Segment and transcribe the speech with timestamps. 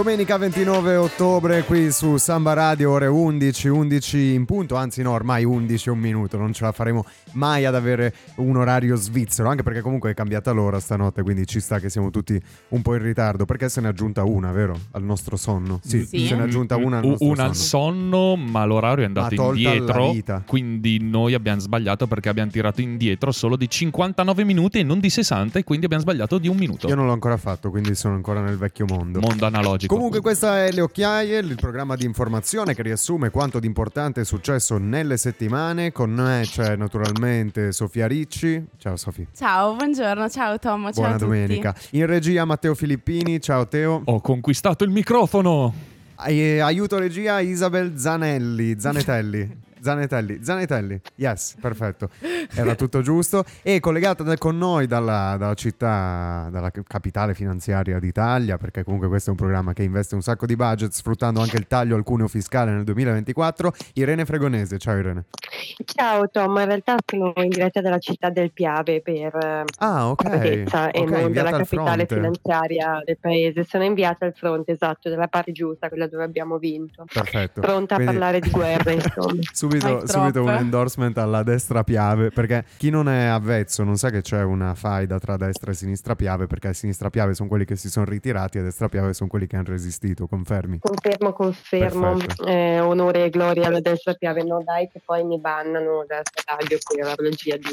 [0.00, 5.44] Domenica 29 ottobre qui su Samba Radio, ore 11, 11 in punto, anzi no, ormai
[5.44, 9.62] 11 e un minuto, non ce la faremo mai ad avere un orario svizzero, anche
[9.62, 13.02] perché comunque è cambiata l'ora stanotte, quindi ci sta che siamo tutti un po' in
[13.02, 14.74] ritardo, perché se ne è aggiunta una, vero?
[14.92, 15.80] Al nostro sonno.
[15.84, 16.26] Sì, Sì.
[16.28, 18.00] se ne è aggiunta una al nostro Una al sonno.
[18.00, 20.12] sonno, ma l'orario è andato indietro.
[20.12, 20.42] vita.
[20.46, 25.10] Quindi noi abbiamo sbagliato perché abbiamo tirato indietro solo di 59 minuti e non di
[25.10, 26.88] 60, e quindi abbiamo sbagliato di un minuto.
[26.88, 29.20] Io non l'ho ancora fatto, quindi sono ancora nel vecchio mondo.
[29.20, 29.88] Mondo analogico.
[29.90, 34.24] Comunque questa è Le Occhiaie, il programma di informazione che riassume quanto di importante è
[34.24, 35.90] successo nelle settimane.
[35.90, 38.64] Con me c'è naturalmente Sofia Ricci.
[38.78, 39.26] Ciao Sofia.
[39.34, 41.24] Ciao, buongiorno, ciao Tom, ciao Buona a tutti.
[41.24, 41.74] domenica.
[41.90, 43.40] In regia Matteo Filippini.
[43.40, 44.02] Ciao Teo.
[44.04, 45.74] Ho conquistato il microfono.
[46.14, 48.78] Aiuto regia Isabel Zanelli.
[48.78, 49.58] Zanetelli.
[49.80, 52.08] Zanetelli, Zanetelli, yes, perfetto,
[52.54, 53.44] era tutto giusto.
[53.62, 59.28] E collegata da- con noi dalla, dalla città, dalla capitale finanziaria d'Italia, perché comunque questo
[59.30, 62.28] è un programma che investe un sacco di budget, sfruttando anche il taglio al cuneo
[62.28, 64.78] fiscale nel 2024, Irene Fregonese.
[64.78, 65.24] Ciao Irene.
[65.84, 70.22] Ciao Tom, in realtà sono in diretta dalla città del Piave per Ah, ok.
[70.22, 72.06] completezza e Ok, non al capitale fronte.
[72.14, 73.64] finanziaria del paese.
[73.64, 77.04] Sono inviata al fronte, esatto, dalla parte giusta, quella dove abbiamo vinto.
[77.12, 77.60] Perfetto.
[77.60, 79.40] Pronta Quindi- a parlare di guerra, insomma.
[79.78, 84.22] Subito, subito un endorsement alla destra Piave, perché chi non è avvezzo non sa che
[84.22, 87.76] c'è una faida tra destra e sinistra Piave, perché a sinistra Piave sono quelli che
[87.76, 90.78] si sono ritirati e a destra Piave sono quelli che hanno resistito, confermi?
[90.80, 92.16] Confermo, confermo.
[92.46, 94.42] Eh, onore e gloria alla destra Piave.
[94.42, 96.22] No, dai, che poi mi bannano da
[96.56, 97.68] radio per la regia di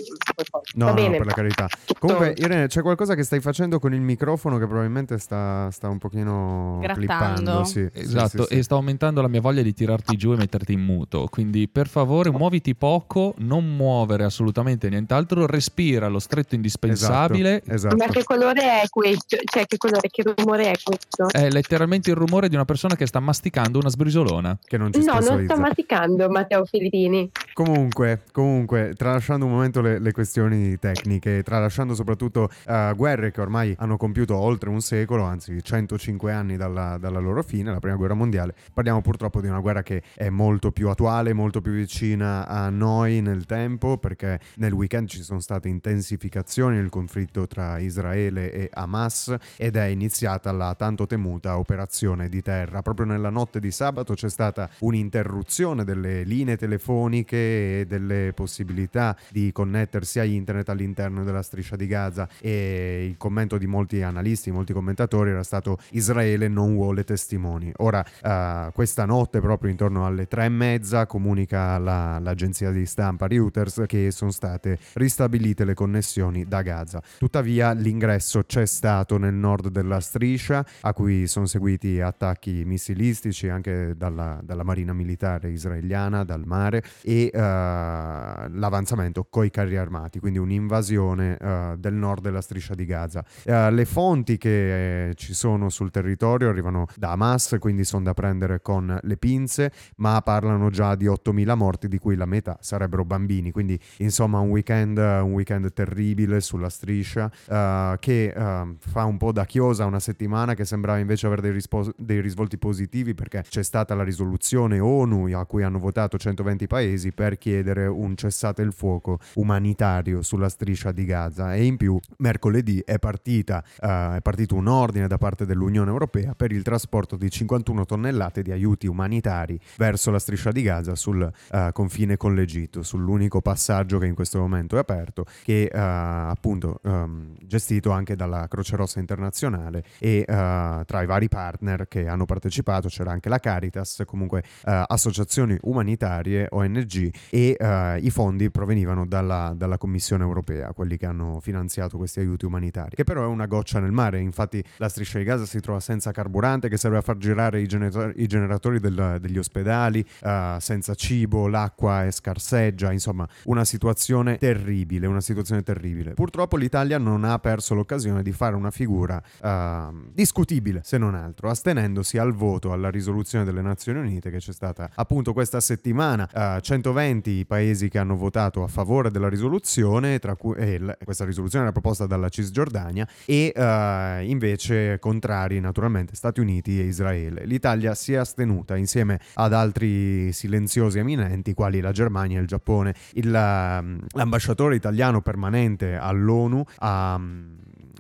[0.75, 1.18] No, Va no, bene.
[1.18, 1.68] per la carità.
[2.00, 5.98] Comunque, Irene, c'è qualcosa che stai facendo con il microfono che probabilmente sta, sta un
[5.98, 7.00] pochino Grattando.
[7.00, 7.64] clippando.
[7.64, 8.59] Sì, sì, Esatto, sì, sì.
[8.59, 11.28] e sta aumentando la mia voglia di tirarti giù e metterti in muto.
[11.30, 17.62] Quindi per favore muoviti poco, non muovere assolutamente nient'altro, respira lo stretto indispensabile.
[17.66, 17.96] Esatto.
[17.96, 19.38] Ma che colore è questo?
[19.44, 21.30] Cioè, che colore, che rumore è questo?
[21.30, 24.58] È letteralmente il rumore di una persona che sta masticando una sbrisolona.
[24.64, 27.30] Che non ci No, non sto maticando, Matteo Filippini.
[27.53, 33.76] Comunque, comunque, tralasciando un momento le, le questioni tecniche, tralasciando soprattutto eh, guerre che ormai
[33.80, 38.14] hanno compiuto oltre un secolo, anzi 105 anni dalla, dalla loro fine, la prima guerra
[38.14, 42.70] mondiale, parliamo purtroppo di una guerra che è molto più attuale, molto più vicina a
[42.70, 48.70] noi nel tempo, perché nel weekend ci sono state intensificazioni nel conflitto tra Israele e
[48.74, 52.82] Hamas ed è iniziata la tanto temuta operazione di terra.
[52.82, 59.52] Proprio nella notte di sabato c'è stata un'interruzione delle linee telefoniche e delle possibilità di
[59.52, 64.74] connettersi a internet all'interno della striscia di Gaza e il commento di molti analisti, molti
[64.74, 67.72] commentatori era stato Israele non vuole testimoni.
[67.78, 73.28] Ora, eh, questa notte proprio intorno alle tre e mezza comunica la- l'agenzia di stampa
[73.28, 77.01] Reuters che sono state ristabilite le connessioni da Gaza.
[77.17, 83.95] Tuttavia l'ingresso c'è stato nel nord della striscia a cui sono seguiti attacchi missilistici anche
[83.97, 91.38] dalla, dalla marina militare israeliana, dal mare e eh, l'avanzamento coi carri armati, quindi un'invasione
[91.38, 93.24] eh, del nord della striscia di Gaza.
[93.44, 98.13] Eh, le fonti che eh, ci sono sul territorio arrivano da Hamas, quindi sono da
[98.13, 103.06] prendere con le pinze, ma parlano già di 8.000 morti, di cui la metà sarebbero
[103.06, 103.52] bambini.
[103.52, 109.31] Quindi, insomma, un weekend, un weekend terribile sulla striscia eh, che eh, fa un po'
[109.31, 113.64] da chiosa una settimana che sembrava invece avere dei, rispo- dei risvolti positivi perché c'è
[113.64, 118.72] stata la risoluzione ONU a cui hanno votato 120 paesi per chiedere un cessate il
[118.72, 121.56] fuoco umanitario sulla striscia di Gaza.
[121.56, 126.36] E in più mercoledì è partita eh, è partito un ordine da parte dell'Unione Europea
[126.36, 131.30] per il trasporto di 51 tonnellate di aiuti umanitari verso la striscia di Gaza sul
[131.52, 136.80] eh, confine con l'Egitto, sull'unico passaggio che in questo momento è aperto, che eh, appunto
[136.84, 142.26] ehm, gestito anche dalla Croce Rossa Internazionale e eh, tra i vari partner che hanno
[142.26, 147.56] partecipato c'era anche la Caritas, comunque associazioni umanitarie, ONG e
[148.02, 153.03] i fondi provenivano dalla, dalla Commissione Europea, quelli che hanno finanziato questi aiuti umanitari, che
[153.03, 156.70] però è una goccia nel mare, infatti la striscia di Gaza si trova senza carburante
[156.70, 161.47] che serve a far girare i, gener- i generatori del- degli ospedali, eh, senza cibo,
[161.47, 166.14] l'acqua è scarseggia, insomma una situazione terribile, una situazione terribile.
[166.14, 171.50] Purtroppo l'Italia non ha perso l'occasione di fare una figura eh, discutibile, se non altro,
[171.50, 176.62] astenendosi al voto alla risoluzione delle Nazioni Unite che c'è stata appunto questa settimana, eh,
[176.62, 181.25] 120 i paesi che hanno votato a favore della risoluzione, tra cui e l- questa
[181.25, 187.46] risoluzione era proposta dalla Cisgiordania e eh, invece contrari naturalmente Stati Uniti e Israele.
[187.46, 192.93] L'Italia si è astenuta insieme ad altri silenziosi eminenti quali la Germania e il Giappone.
[193.14, 197.20] Il, ehm, l'ambasciatore italiano permanente all'ONU ha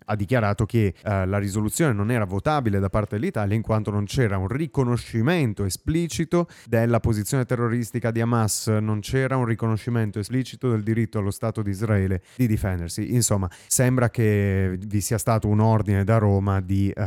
[0.09, 4.05] ha dichiarato che eh, la risoluzione non era votabile da parte dell'Italia in quanto non
[4.05, 10.83] c'era un riconoscimento esplicito della posizione terroristica di Hamas, non c'era un riconoscimento esplicito del
[10.83, 13.13] diritto allo Stato di Israele di difendersi.
[13.13, 17.01] Insomma, sembra che vi sia stato un ordine da Roma di uh,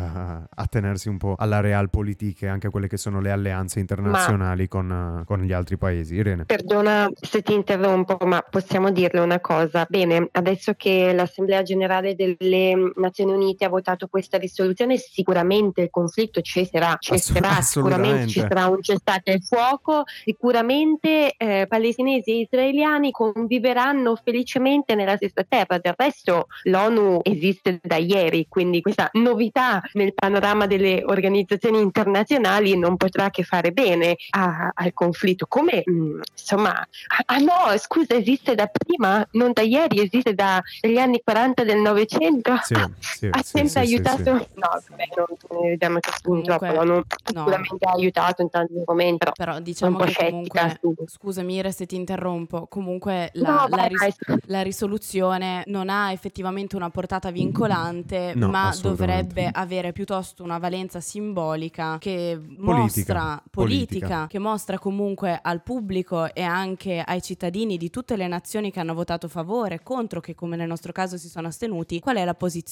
[0.55, 5.20] attenersi un po' alla realpolitik e anche a quelle che sono le alleanze internazionali con,
[5.20, 6.14] uh, con, gli altri paesi.
[6.14, 6.44] Irene.
[6.44, 9.87] Perdona se ti interrompo, ma possiamo dirle una cosa.
[9.88, 16.40] Bene, adesso che l'Assemblea generale delle Nazioni Unite ha votato questa risoluzione, sicuramente il conflitto
[16.40, 24.16] cesserà, cesserà sicuramente ci sarà un cessate il fuoco, sicuramente eh, palestinesi e israeliani conviveranno
[24.22, 25.78] felicemente nella stessa terra.
[25.78, 32.96] Del resto l'ONU esiste da ieri, quindi questa novità nel panorama delle organizzazioni internazionali non
[32.96, 35.46] potrà che fare bene a, al conflitto.
[35.46, 36.87] Come mm, insomma,
[37.26, 42.58] ah no, scusa, esiste da prima, non da ieri, esiste dagli anni 40 del Novecento.
[42.62, 44.22] Sì, sì, ha sempre sì, aiutato.
[44.22, 47.04] Sì, no, beh, non vediamo che purtroppo l'ONU no.
[47.24, 49.26] sicuramente ha aiutato in tanti momenti.
[49.34, 54.16] Però diciamo che comunque, scusami Ire se ti interrompo, comunque la, no, la, ris-
[54.46, 61.00] la risoluzione non ha effettivamente una portata vincolante, no, ma dovrebbe avere piuttosto una valenza
[61.00, 62.72] simbolica che politica.
[62.72, 68.26] mostra politica, politica, che mostra comunque al pubblico e anche ai cittadini di tutte le
[68.26, 72.16] nazioni che hanno votato favore, contro, che come nel nostro caso si sono astenuti, qual
[72.16, 72.68] è la posizione,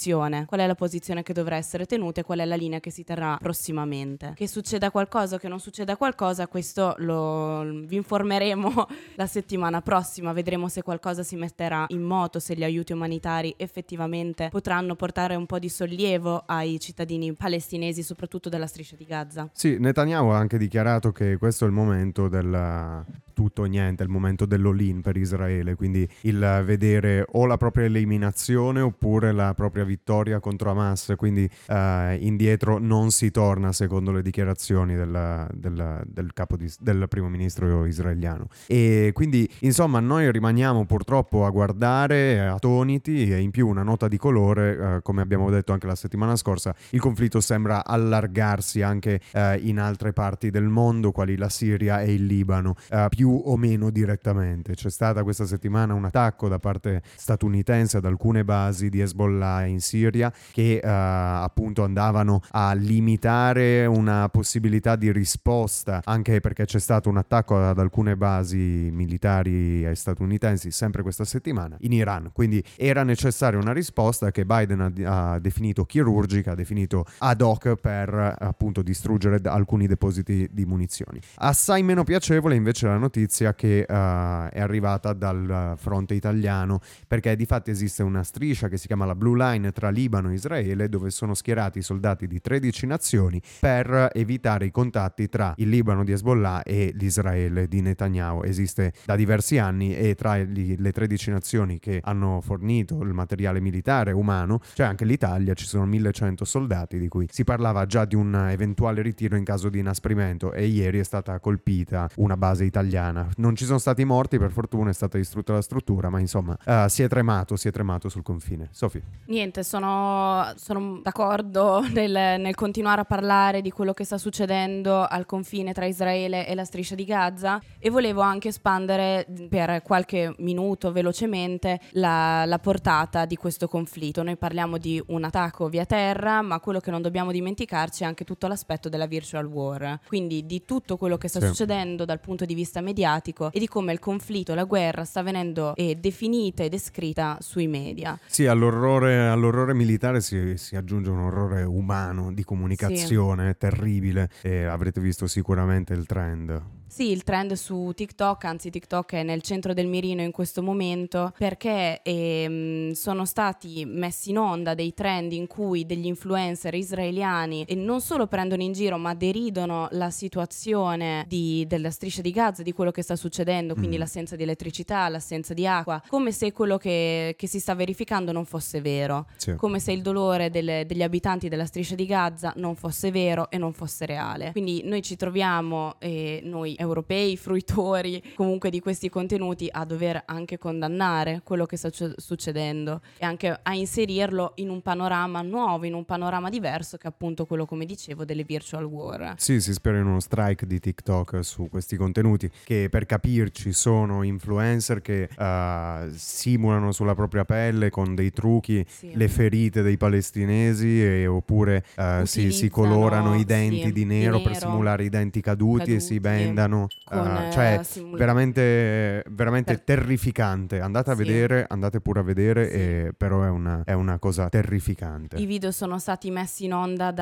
[0.47, 3.05] qual è la posizione che dovrà essere tenuta e qual è la linea che si
[3.05, 4.33] terrà prossimamente.
[4.35, 8.87] Che succeda qualcosa o che non succeda qualcosa, questo lo, vi informeremo
[9.17, 14.49] la settimana prossima, vedremo se qualcosa si metterà in moto, se gli aiuti umanitari effettivamente
[14.51, 19.49] potranno portare un po' di sollievo ai cittadini palestinesi, soprattutto della striscia di Gaza.
[19.53, 23.05] Sì, Netanyahu ha anche dichiarato che questo è il momento della
[23.39, 28.81] tutto o niente, il momento dell'all-in per Israele, quindi il vedere o la propria eliminazione
[28.81, 34.97] oppure la propria vittoria contro Hamas, quindi uh, indietro non si torna secondo le dichiarazioni
[34.97, 38.49] del, del, del, di, del primo ministro israeliano.
[38.67, 44.17] E quindi insomma noi rimaniamo purtroppo a guardare attoniti e in più una nota di
[44.17, 49.57] colore, uh, come abbiamo detto anche la settimana scorsa, il conflitto sembra allargarsi anche uh,
[49.61, 52.75] in altre parti del mondo, quali la Siria e il Libano.
[53.09, 54.75] più più o meno direttamente.
[54.75, 59.83] C'è stata questa settimana un attacco da parte statunitense ad alcune basi di Hezbollah in
[59.83, 67.11] Siria che uh, appunto andavano a limitare una possibilità di risposta, anche perché c'è stato
[67.11, 72.31] un attacco ad alcune basi militari statunitensi sempre questa settimana in Iran.
[72.33, 77.75] Quindi era necessaria una risposta che Biden ha, ha definito chirurgica, ha definito ad hoc
[77.75, 81.21] per appunto distruggere alcuni depositi di munizioni.
[81.37, 87.35] Assai meno piacevole invece la notizia notizia che uh, è arrivata dal fronte italiano perché
[87.35, 90.89] di fatto esiste una striscia che si chiama la Blue Line tra Libano e Israele
[90.89, 96.13] dove sono schierati soldati di 13 nazioni per evitare i contatti tra il Libano di
[96.13, 98.45] Hezbollah e l'Israele di Netanyahu.
[98.45, 104.13] Esiste da diversi anni e tra le 13 nazioni che hanno fornito il materiale militare
[104.13, 108.49] umano c'è anche l'Italia, ci sono 1100 soldati di cui si parlava già di un
[108.49, 113.29] eventuale ritiro in caso di inasprimento e ieri è stata colpita una base italiana italiana.
[113.37, 116.89] Non ci sono stati morti, per fortuna è stata distrutta la struttura, ma insomma uh,
[116.89, 118.69] si è tremato, si è tremato sul confine.
[118.73, 119.01] Sofì.
[119.27, 125.27] Niente, sono, sono d'accordo nel, nel, continuare a parlare di quello che sta succedendo al
[125.27, 130.93] confine tra Israele e la striscia di Gaza e volevo anche espandere per qualche minuto
[130.93, 134.23] velocemente la, la portata di questo conflitto.
[134.23, 138.25] Noi parliamo di un attacco via terra, ma quello che non dobbiamo dimenticarci è anche
[138.25, 141.47] tutto l'aspetto della virtual war, quindi di tutto quello che sta sì.
[141.47, 145.75] succedendo dal punto di vista mediatico e di come il conflitto, la guerra sta venendo
[145.77, 148.19] eh, definita e descritta sui media.
[148.27, 153.59] Sì, all'orrore, all'orrore militare si, si, aggiunge un orrore umano di comunicazione sì.
[153.59, 156.78] terribile e avrete visto sicuramente il trend.
[156.89, 161.33] Sì, il trend su TikTok, anzi TikTok è nel centro del mirino in questo momento
[161.37, 167.75] perché ehm, sono stati messi in onda dei trend in cui degli influencer israeliani e
[167.75, 172.73] non solo prendono in giro ma deridono la situazione di, della striscia di Gaza, di
[172.73, 174.01] quello che sta succedendo, quindi mm.
[174.01, 178.47] l'assenza di elettricità, l'assenza di acqua, come se quello che, che si sta verificando non
[178.47, 179.55] fosse vero, sì.
[179.57, 183.59] come se il dolore delle, degli abitanti della striscia di Gaza non fosse vero e
[183.59, 184.53] non fosse reale.
[184.53, 190.59] Quindi noi ci troviamo, e noi europei, fruitori comunque di questi contenuti a dover anche
[190.59, 196.05] condannare quello che sta succedendo e anche a inserirlo in un panorama nuovo, in un
[196.05, 199.35] panorama diverso che è appunto quello come dicevo delle virtual war.
[199.37, 204.23] Sì, si spera in uno strike di TikTok su questi contenuti che per capirci sono
[204.23, 209.13] influencer che uh, simulano sulla propria pelle con dei trucchi sì.
[209.15, 214.37] le ferite dei palestinesi e, oppure uh, si, si, colorano i denti sì, di, nero
[214.37, 216.21] di, nero per simulare i denti caduti, caduti e si
[216.69, 216.87] vendano.
[217.05, 219.83] Con, uh, cioè, simul- veramente, veramente per...
[219.83, 220.81] terrificante.
[220.81, 221.23] Andate a sì.
[221.23, 225.37] vedere, andate pure a vedere, e, però è una, è una, cosa terrificante.
[225.37, 227.13] I video sono stati messi in onda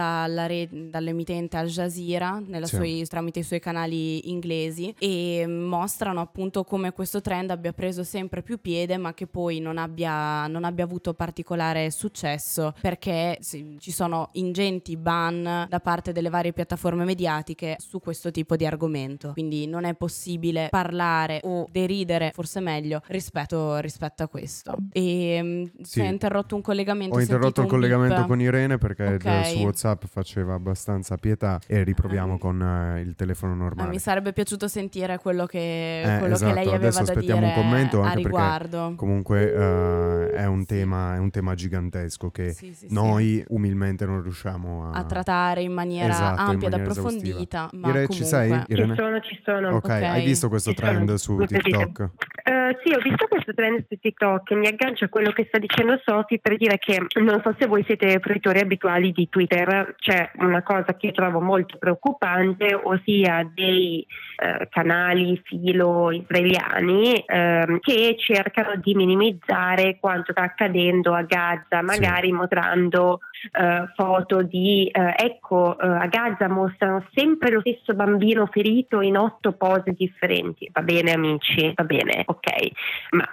[0.47, 7.21] re- dall'emittente Al Jazeera sui, tramite i suoi canali inglesi e mostrano appunto come questo
[7.21, 11.91] trend abbia preso sempre più piede ma che poi non abbia, non abbia avuto particolare
[11.91, 18.31] successo perché sì, ci sono ingenti ban da parte delle varie piattaforme mediatiche su questo
[18.31, 19.33] tipo di argomento.
[19.37, 24.75] Quindi non è possibile parlare o deridere, forse meglio, rispetto, rispetto a questo.
[24.93, 25.85] E mm, sì.
[25.85, 27.16] si è interrotto un collegamento.
[27.16, 28.26] Ho interrotto il collegamento beep.
[28.28, 29.55] con Irene perché okay.
[29.55, 32.38] su WhatsApp faceva abbastanza pietà e riproviamo ah.
[32.38, 33.88] con uh, il telefono normale.
[33.88, 36.55] Ah, mi sarebbe piaciuto sentire quello che, eh, quello esatto.
[36.55, 38.95] che lei aveva Adesso da dire un commento anche a riguardo.
[38.97, 44.23] Comunque uh, è, un tema, è, un tema, gigantesco che sì, sì, noi umilmente non
[44.23, 47.69] riusciamo a, a trattare in maniera esatto, ampia ed approfondita.
[47.73, 48.14] Ma Ire, comunque...
[48.14, 48.64] ci sei?
[48.69, 48.95] Irene?
[48.95, 49.76] Ci sono, ci sono.
[49.76, 50.02] Ok, okay.
[50.04, 51.45] hai visto questo ci trend sono.
[51.45, 52.11] su TikTok?
[52.47, 55.59] Uh, sì, ho visto questo trend su TikTok e mi aggancio a quello che sta
[55.59, 60.30] dicendo Soti per dire che non so se voi siete fruitori abituali di Twitter, c'è
[60.38, 64.06] una cosa che trovo molto preoccupante, ossia dei
[64.42, 72.28] uh, canali filo israeliani uh, che cercano di minimizzare quanto sta accadendo a Gaza, magari
[72.28, 72.33] sì.
[72.33, 73.21] mostrando
[73.52, 79.16] uh, foto di uh, ecco uh, a Gaza mostrano sempre lo stesso bambino ferito in
[79.16, 80.69] otto pose differenti.
[80.73, 82.71] Va bene amici, va bene, ok,
[83.11, 83.28] ma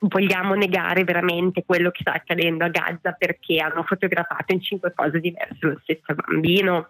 [0.00, 5.20] vogliamo negare veramente quello che sta accadendo a Gaza perché hanno fotografato in cinque pose
[5.20, 6.88] diverse lo stesso bambino?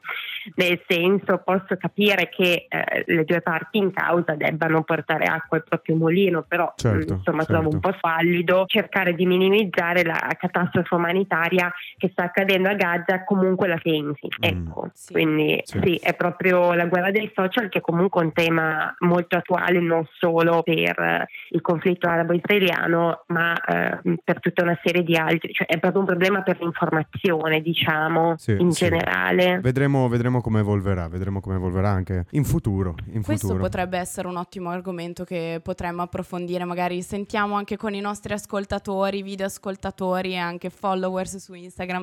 [0.56, 2.66] Nel senso posso capire che
[3.06, 7.52] le due parti in causa debbano portare acqua al proprio mulino, però certo, insomma certo.
[7.52, 13.24] trovo un po' fallido cercare di minimizzare la catastrofe umanitaria che sta accadendo a Gaza
[13.24, 14.26] comunque la pensi.
[14.26, 14.40] Mm.
[14.40, 15.12] Ecco, sì.
[15.12, 15.80] quindi sì.
[15.82, 15.94] sì.
[15.96, 20.62] è proprio la guerra dei social che è comunque un tema molto attuale non solo
[20.62, 26.00] per il conflitto arabo-israeliano ma eh, per tutta una serie di altri, cioè è proprio
[26.00, 29.58] un problema per l'informazione diciamo sì, in generale.
[29.60, 32.94] Vedremo, vedremo, come evolverà, vedremo come evolverà anche in futuro.
[33.12, 33.64] In Questo futuro.
[33.64, 39.22] potrebbe essere un ottimo argomento che potremmo approfondire, magari sentiamo anche con i nostri ascoltatori,
[39.22, 41.54] video ascoltatori e anche followers su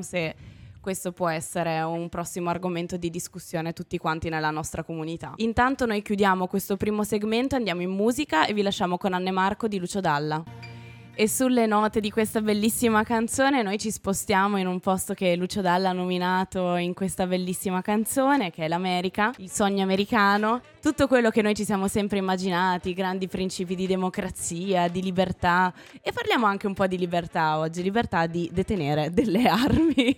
[0.01, 0.36] Instagram se
[0.81, 5.34] questo può essere un prossimo argomento di discussione tutti quanti nella nostra comunità.
[5.38, 9.67] Intanto noi chiudiamo questo primo segmento, andiamo in musica e vi lasciamo con Anne Marco
[9.67, 10.43] di Lucio Dalla.
[11.21, 15.61] E sulle note di questa bellissima canzone noi ci spostiamo in un posto che Lucio
[15.61, 21.29] Dalla ha nominato in questa bellissima canzone, che è l'America, il sogno americano, tutto quello
[21.29, 26.65] che noi ci siamo sempre immaginati, grandi principi di democrazia, di libertà e parliamo anche
[26.65, 30.15] un po' di libertà oggi, libertà di detenere delle armi.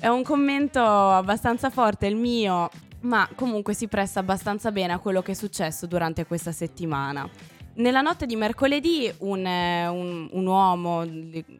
[0.00, 2.70] è un commento abbastanza forte il mio,
[3.00, 7.55] ma comunque si presta abbastanza bene a quello che è successo durante questa settimana.
[7.78, 11.04] Nella notte di mercoledì un, eh, un, un, uomo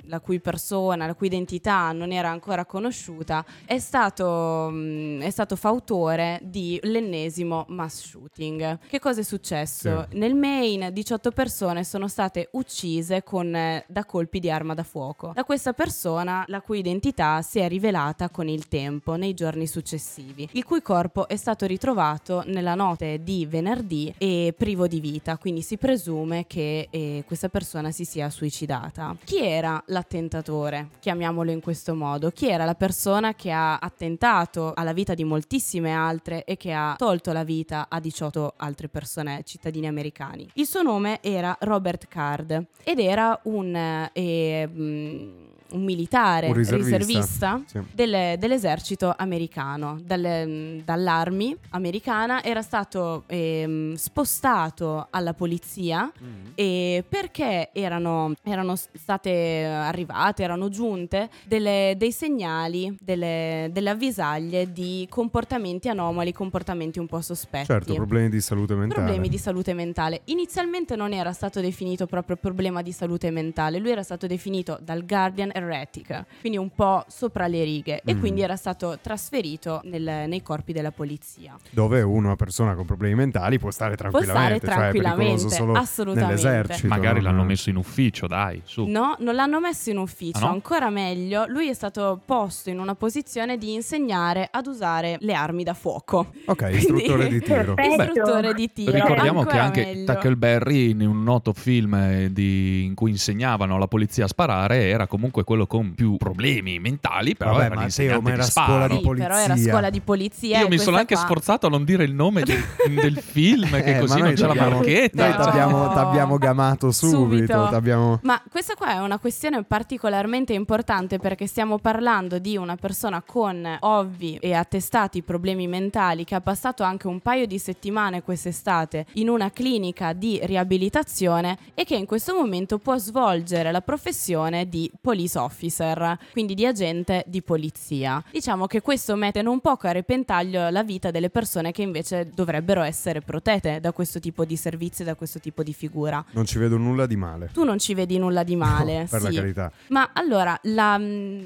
[0.04, 5.56] la cui persona, la cui identità non era ancora conosciuta, è stato, mm, è stato
[5.56, 8.78] fautore di l'ennesimo mass shooting.
[8.88, 10.06] Che cosa è successo?
[10.08, 10.16] Sì.
[10.16, 15.32] Nel Maine 18 persone sono state uccise con, eh, da colpi di arma da fuoco.
[15.34, 20.48] Da questa persona la cui identità si è rivelata con il tempo, nei giorni successivi,
[20.52, 25.60] il cui corpo è stato ritrovato nella notte di venerdì e privo di vita, quindi
[25.60, 29.16] si presume presume che eh, questa persona si sia suicidata.
[29.24, 30.90] Chi era l'attentatore?
[31.00, 32.30] Chiamiamolo in questo modo.
[32.30, 36.94] Chi era la persona che ha attentato alla vita di moltissime altre e che ha
[36.96, 40.48] tolto la vita a 18 altre persone, cittadini americani?
[40.54, 44.08] Il suo nome era Robert Card ed era un...
[44.12, 47.80] Eh, mh, un militare un riservista, riservista sì.
[47.92, 56.46] delle, dell'esercito americano, dalle, dall'Army americana, era stato eh, spostato alla polizia mm.
[56.54, 65.06] e perché erano, erano, state arrivate, erano giunte delle, dei segnali, delle, delle, avvisaglie di
[65.08, 67.66] comportamenti anomali, comportamenti un po' sospetti.
[67.66, 69.00] Certo, problemi di salute mentale.
[69.00, 70.20] Problemi di salute mentale.
[70.24, 75.04] Inizialmente non era stato definito proprio problema di salute mentale, lui era stato definito dal
[75.04, 78.08] Guardian erratic, quindi un po' sopra le righe mm.
[78.08, 81.56] e quindi era stato trasferito nel, nei corpi della polizia.
[81.70, 86.86] Dove una persona con problemi mentali può stare tranquillamente, può stare tranquillamente, cioè assolutamente.
[86.86, 88.84] Magari l'hanno messo in ufficio, dai, su.
[88.86, 90.52] No, non l'hanno messo in ufficio, ah, no?
[90.52, 95.64] ancora meglio, lui è stato posto in una posizione di insegnare ad usare le armi
[95.64, 96.32] da fuoco.
[96.44, 97.74] Ok, istruttore di tiro.
[97.80, 98.92] istruttore di tiro.
[98.92, 100.04] Ricordiamo che anche meglio.
[100.04, 105.44] Tackleberry in un noto film di, in cui insegnavano la polizia a sparare era comunque
[105.46, 109.24] quello con più problemi mentali, però Vabbè, era Matteo, ma era scuola di polizia.
[109.24, 110.58] Sì, però era scuola di polizia.
[110.58, 111.22] Io mi sono anche qua...
[111.22, 112.60] sforzato a non dire il nome del,
[113.00, 115.28] del film, che eh, così non c'è la marchetta.
[115.28, 117.68] Noi t'abbiamo gamato subito.
[117.68, 118.20] subito.
[118.22, 123.64] Ma questa qua è una questione particolarmente importante perché stiamo parlando di una persona con
[123.80, 129.28] ovvi e attestati problemi mentali che ha passato anche un paio di settimane quest'estate in
[129.28, 135.35] una clinica di riabilitazione e che in questo momento può svolgere la professione di police
[135.36, 138.22] officer, quindi di agente di polizia.
[138.30, 142.82] Diciamo che questo mette non poco a repentaglio la vita delle persone che invece dovrebbero
[142.82, 146.24] essere protette da questo tipo di servizio e da questo tipo di figura.
[146.32, 147.50] Non ci vedo nulla di male.
[147.52, 149.32] Tu non ci vedi nulla di male, no, per sì.
[149.32, 149.72] la carità.
[149.88, 151.00] Ma allora, la,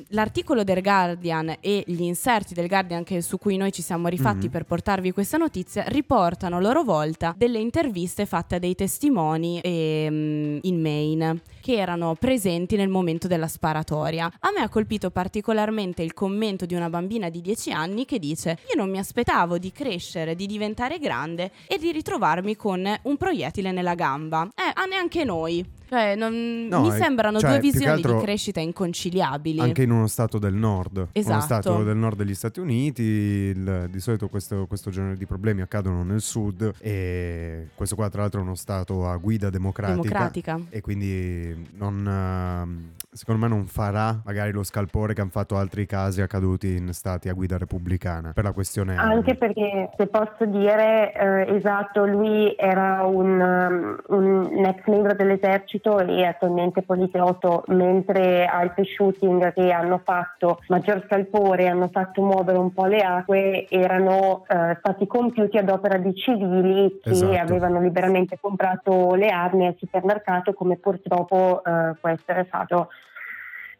[0.08, 4.38] l'articolo del Guardian e gli inserti del Guardian che, su cui noi ci siamo rifatti
[4.38, 4.50] mm-hmm.
[4.50, 10.58] per portarvi questa notizia riportano a loro volta delle interviste fatte a dei testimoni ehm,
[10.62, 13.48] in Maine che erano presenti nel momento della
[13.80, 14.30] sparatoria.
[14.40, 18.58] A me ha colpito particolarmente il commento di una bambina di 10 anni che dice
[18.68, 23.72] io non mi aspettavo di crescere, di diventare grande e di ritrovarmi con un proiettile
[23.72, 24.48] nella gamba.
[24.54, 25.78] Eh, a neanche noi.
[25.90, 29.58] Cioè, non, no, mi sembrano cioè, due visioni di crescita inconciliabili.
[29.58, 31.08] Anche in uno stato del nord.
[31.10, 31.32] Esatto.
[31.32, 35.62] Uno stato del nord degli Stati Uniti, il, di solito questo, questo, genere di problemi
[35.62, 40.00] accadono nel sud e questo qua tra l'altro è uno stato a guida democratica.
[40.00, 40.60] democratica.
[40.68, 45.86] E quindi non, ehm, secondo me non farà magari lo scalpore che hanno fatto altri
[45.86, 48.94] casi accaduti in stati a guida repubblicana per la questione.
[48.94, 55.79] Anche perché se posso dire, eh, esatto, lui era un, um, un ex membro dell'esercito
[55.80, 62.58] esercito e attualmente poliziotto, mentre altri shooting che hanno fatto maggior scalpore, hanno fatto muovere
[62.58, 67.38] un po' le acque, erano eh, stati compiuti ad opera di civili che esatto.
[67.38, 72.88] avevano liberamente comprato le armi al supermercato, come purtroppo eh, può essere stato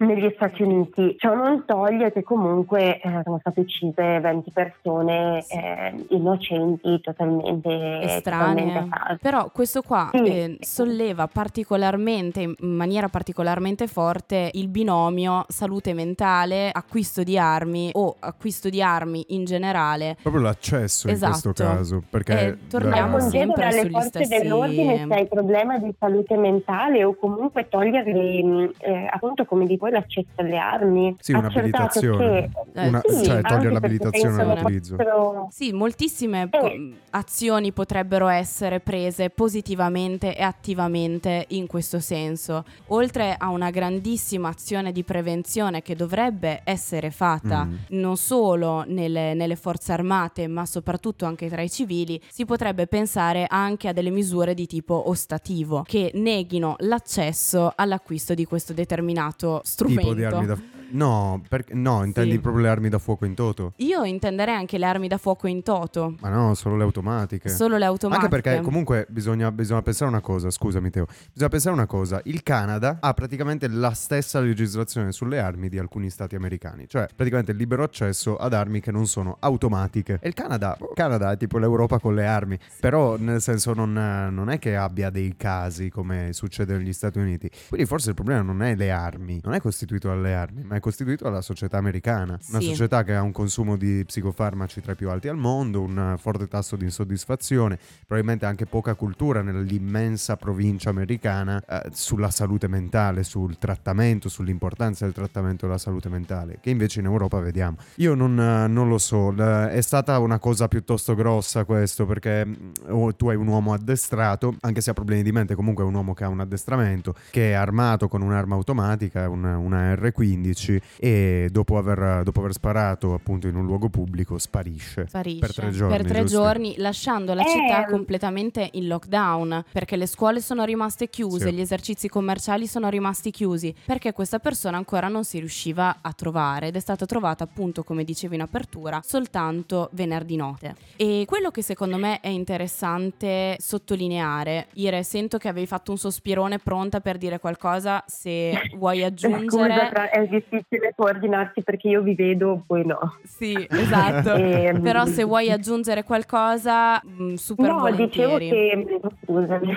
[0.01, 1.17] negli Stati Uniti.
[1.19, 8.89] Ciò non toglie che comunque eh, sono state uccise 20 persone eh, innocenti, totalmente estranee.
[9.21, 10.25] Però questo qua sì.
[10.25, 18.17] eh, solleva particolarmente, in maniera particolarmente forte, il binomio salute mentale, acquisto di armi o
[18.19, 20.17] acquisto di armi in generale.
[20.23, 21.25] Proprio l'accesso esatto.
[21.25, 21.77] in questo esatto.
[21.77, 22.03] caso.
[22.09, 23.25] Perché eh, torniamo da...
[23.25, 24.43] sempre sugli forze stessi...
[24.43, 29.90] dell'ordine se hai problema di salute mentale o comunque toglierli, eh, appunto come di voi
[29.91, 31.17] l'accesso alle armi.
[31.21, 32.51] Sì, un'abilitazione.
[32.73, 34.97] Che, una, sì, cioè togliere l'abilitazione all'utilizzo.
[34.97, 35.49] Fossero...
[35.51, 36.93] Sì, moltissime eh.
[37.11, 42.65] azioni potrebbero essere prese positivamente e attivamente in questo senso.
[42.89, 47.75] Oltre a una grandissima azione di prevenzione che dovrebbe essere fatta mm.
[47.91, 53.47] non solo nelle, nelle forze armate, ma soprattutto anche tra i civili, si potrebbe pensare
[53.49, 59.80] anche a delle misure di tipo ostativo che neghino l'accesso all'acquisto di questo determinato strumento
[60.15, 60.57] di armi da
[60.91, 61.65] No, per...
[61.73, 62.41] no intendi sì.
[62.41, 63.73] proprio le armi da fuoco in toto?
[63.77, 66.15] Io intenderei anche le armi da fuoco in toto.
[66.21, 67.49] Ma no, solo le automatiche.
[67.49, 68.27] Solo le automatiche.
[68.27, 72.43] Anche perché comunque bisogna, bisogna pensare una cosa, scusami Teo, bisogna pensare una cosa, il
[72.43, 77.59] Canada ha praticamente la stessa legislazione sulle armi di alcuni stati americani, cioè praticamente il
[77.59, 80.19] libero accesso ad armi che non sono automatiche.
[80.21, 84.51] E il Canada, Canada è tipo l'Europa con le armi, però nel senso non, non
[84.51, 87.51] è che abbia dei casi come succede negli Stati Uniti.
[87.69, 90.80] Quindi forse il problema non è le armi, non è costituito dalle armi, ma è
[90.81, 92.67] costituito dalla società americana, una sì.
[92.67, 96.49] società che ha un consumo di psicofarmaci tra i più alti al mondo, un forte
[96.49, 103.59] tasso di insoddisfazione, probabilmente anche poca cultura nell'immensa provincia americana eh, sulla salute mentale, sul
[103.59, 107.77] trattamento, sull'importanza del trattamento della salute mentale, che invece in Europa vediamo.
[107.97, 112.47] Io non, eh, non lo so, è stata una cosa piuttosto grossa questo perché
[112.89, 115.95] oh, tu hai un uomo addestrato, anche se ha problemi di mente, comunque è un
[115.95, 120.81] uomo che ha un addestramento, che è armato con un'arma automatica, una, una R15 12
[120.99, 125.71] e dopo aver, dopo aver, sparato appunto in un luogo pubblico sparisce, sparisce per tre
[125.71, 127.91] giorni, per tre giorni lasciando la città eh.
[127.91, 131.53] completamente in lockdown perché le scuole sono rimaste chiuse, sì.
[131.53, 136.69] gli esercizi commerciali sono rimasti chiusi perché questa persona ancora non si riusciva a trovare
[136.69, 140.75] ed è stata trovata appunto come dicevo in apertura soltanto venerdì notte.
[140.97, 146.59] E quello che secondo me è interessante sottolineare, Ire, sento che avevi fatto un sospirone
[146.59, 149.89] pronta per dire qualcosa, se vuoi aggiungere...
[149.89, 150.60] Scusa, è difficile
[150.95, 153.17] coordinarsi perché io vi vedo, voi no.
[153.25, 154.35] Sì, esatto.
[154.37, 158.49] e, ehm, Però se vuoi aggiungere qualcosa, mm, super no, volentieri.
[158.51, 159.75] Dicevo che, scusami,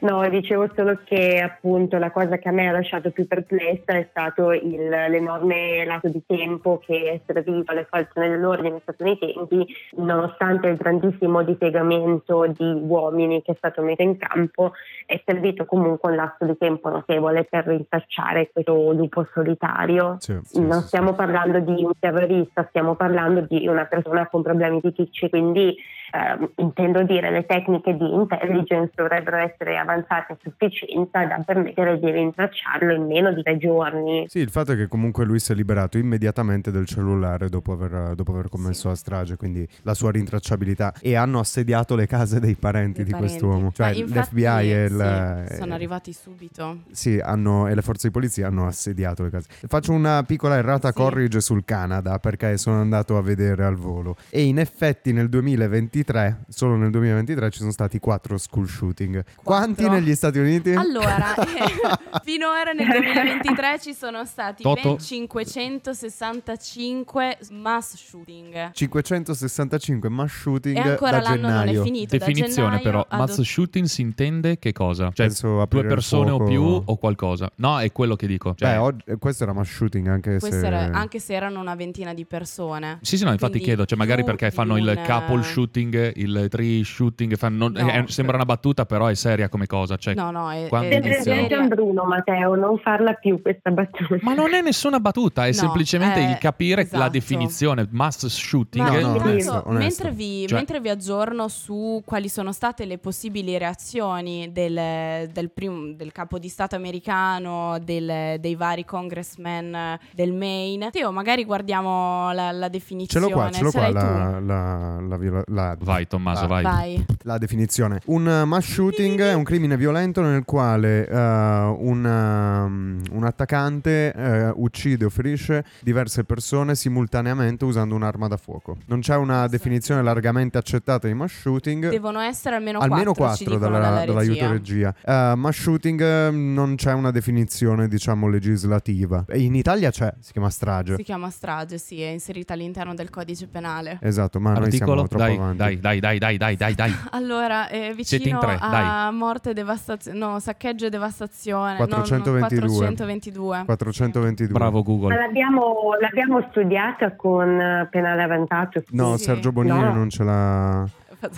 [0.00, 4.06] no, dicevo solo che appunto la cosa che a me ha lasciato più perplessa è
[4.10, 10.76] stato il, l'enorme lato di tempo che è servito alle forze dell'ordine statunitensi, nonostante il
[10.76, 14.72] grandissimo difegamento di uomini che è stato messo in campo,
[15.06, 20.16] è servito comunque un lasso di tempo notevole per rintracciare questo lupo solitario.
[20.26, 24.80] Sì, sì, non stiamo parlando di un terrorista, stiamo parlando di una persona con problemi
[24.80, 25.76] psichici, quindi
[26.12, 32.10] eh, intendo dire le tecniche di intelligence dovrebbero essere avanzate a sufficienza da permettere di
[32.10, 34.26] rintracciarlo in meno di tre giorni.
[34.28, 38.14] Sì, il fatto è che comunque lui si è liberato immediatamente del cellulare dopo aver,
[38.14, 38.88] dopo aver commesso sì.
[38.88, 43.10] la strage, quindi la sua rintracciabilità e hanno assediato le case dei parenti dei di
[43.10, 43.38] parenti.
[43.38, 43.72] quest'uomo.
[43.72, 45.44] Cioè l'FBI e il...
[45.48, 46.78] Sì, sono arrivati subito.
[46.90, 49.48] Sì, hanno, e le forze di polizia hanno assediato le case.
[49.66, 50.94] Faccio una piccola errata sì.
[50.94, 55.95] corrige sul Canada perché sono andato a vedere al volo e in effetti nel 2023
[55.96, 59.22] 2023, solo nel 2023 ci sono stati quattro school shooting.
[59.22, 59.42] Quattro.
[59.42, 60.72] Quanti negli Stati Uniti?
[60.72, 61.64] Allora, eh,
[62.22, 64.82] finora nel 2023 ci sono stati Toto.
[64.82, 68.72] ben 565 mass shooting.
[68.72, 71.72] 565 mass shooting e ancora l'anno gennaio.
[71.72, 72.18] non è finito.
[72.18, 75.10] Definizione però, mass shooting si intende che cosa?
[75.12, 75.28] Cioè
[75.68, 77.50] due persone o più o qualcosa?
[77.56, 78.54] No, è quello che dico.
[78.54, 80.64] Cioè, Beh, oggi, questo era mass shooting anche se...
[80.66, 82.98] Era, anche se erano una ventina di persone.
[83.02, 86.84] Sì, sì, no, infatti Quindi chiedo, cioè magari perché fanno il couple shooting il tree
[86.84, 89.96] shooting, fanno, no, è, sembra una battuta, però è seria come cosa.
[89.96, 91.66] Cioè, no, no, è, quando è, inizia...
[91.66, 94.18] Bruno, Matteo, non farla più questa battuta.
[94.22, 96.98] Ma non è nessuna battuta, è no, semplicemente è, il capire esatto.
[96.98, 98.86] la definizione mass shooting.
[98.86, 100.04] Ma, no, no, onesto, onesto.
[100.04, 100.58] Mentre, vi, cioè...
[100.58, 106.38] mentre, vi, aggiorno su quali sono state le possibili reazioni del, del, prim, del capo
[106.38, 113.26] di Stato americano, del, dei vari congressmen del Maine, Teo, magari guardiamo la, la definizione.
[113.26, 115.00] Ce l'ho qua, ce l'ho qua la, la,
[115.46, 116.62] la, la, Vai Tommaso, ah, vai.
[116.62, 117.06] vai.
[117.22, 118.00] La definizione.
[118.06, 124.12] Un uh, mass shooting è un crimine violento nel quale uh, un, uh, un, attaccante
[124.54, 128.76] uh, uccide o ferisce diverse persone simultaneamente usando un'arma da fuoco.
[128.86, 131.90] Non c'è una definizione largamente accettata di mass shooting.
[131.90, 134.94] Devono essere almeno, almeno 4, 4 dalla, dalla dall'aiuto regia.
[135.04, 139.24] Uh, mass shooting non c'è una definizione, diciamo, legislativa.
[139.34, 140.96] In Italia c'è, si chiama strage.
[140.96, 143.98] Si chiama strage, sì, è inserita all'interno del codice penale.
[144.00, 145.56] Esatto, ma Articolo, noi siamo troppo dai, avanti.
[145.56, 146.94] Dai, dai, dai, dai, dai, dai, dai.
[147.10, 149.12] Allora, eh, vicino tre, a dai.
[149.14, 151.76] morte e devastazione, no, saccheggio e devastazione.
[151.76, 152.60] 422.
[152.60, 153.62] No, no, 422.
[153.64, 154.58] 422.
[154.58, 155.14] Bravo Google.
[155.14, 158.82] Ma l'abbiamo, l'abbiamo studiata con penale avvantato.
[158.90, 159.24] No, sì.
[159.24, 159.92] Sergio Bonini no.
[159.92, 160.88] non ce l'ha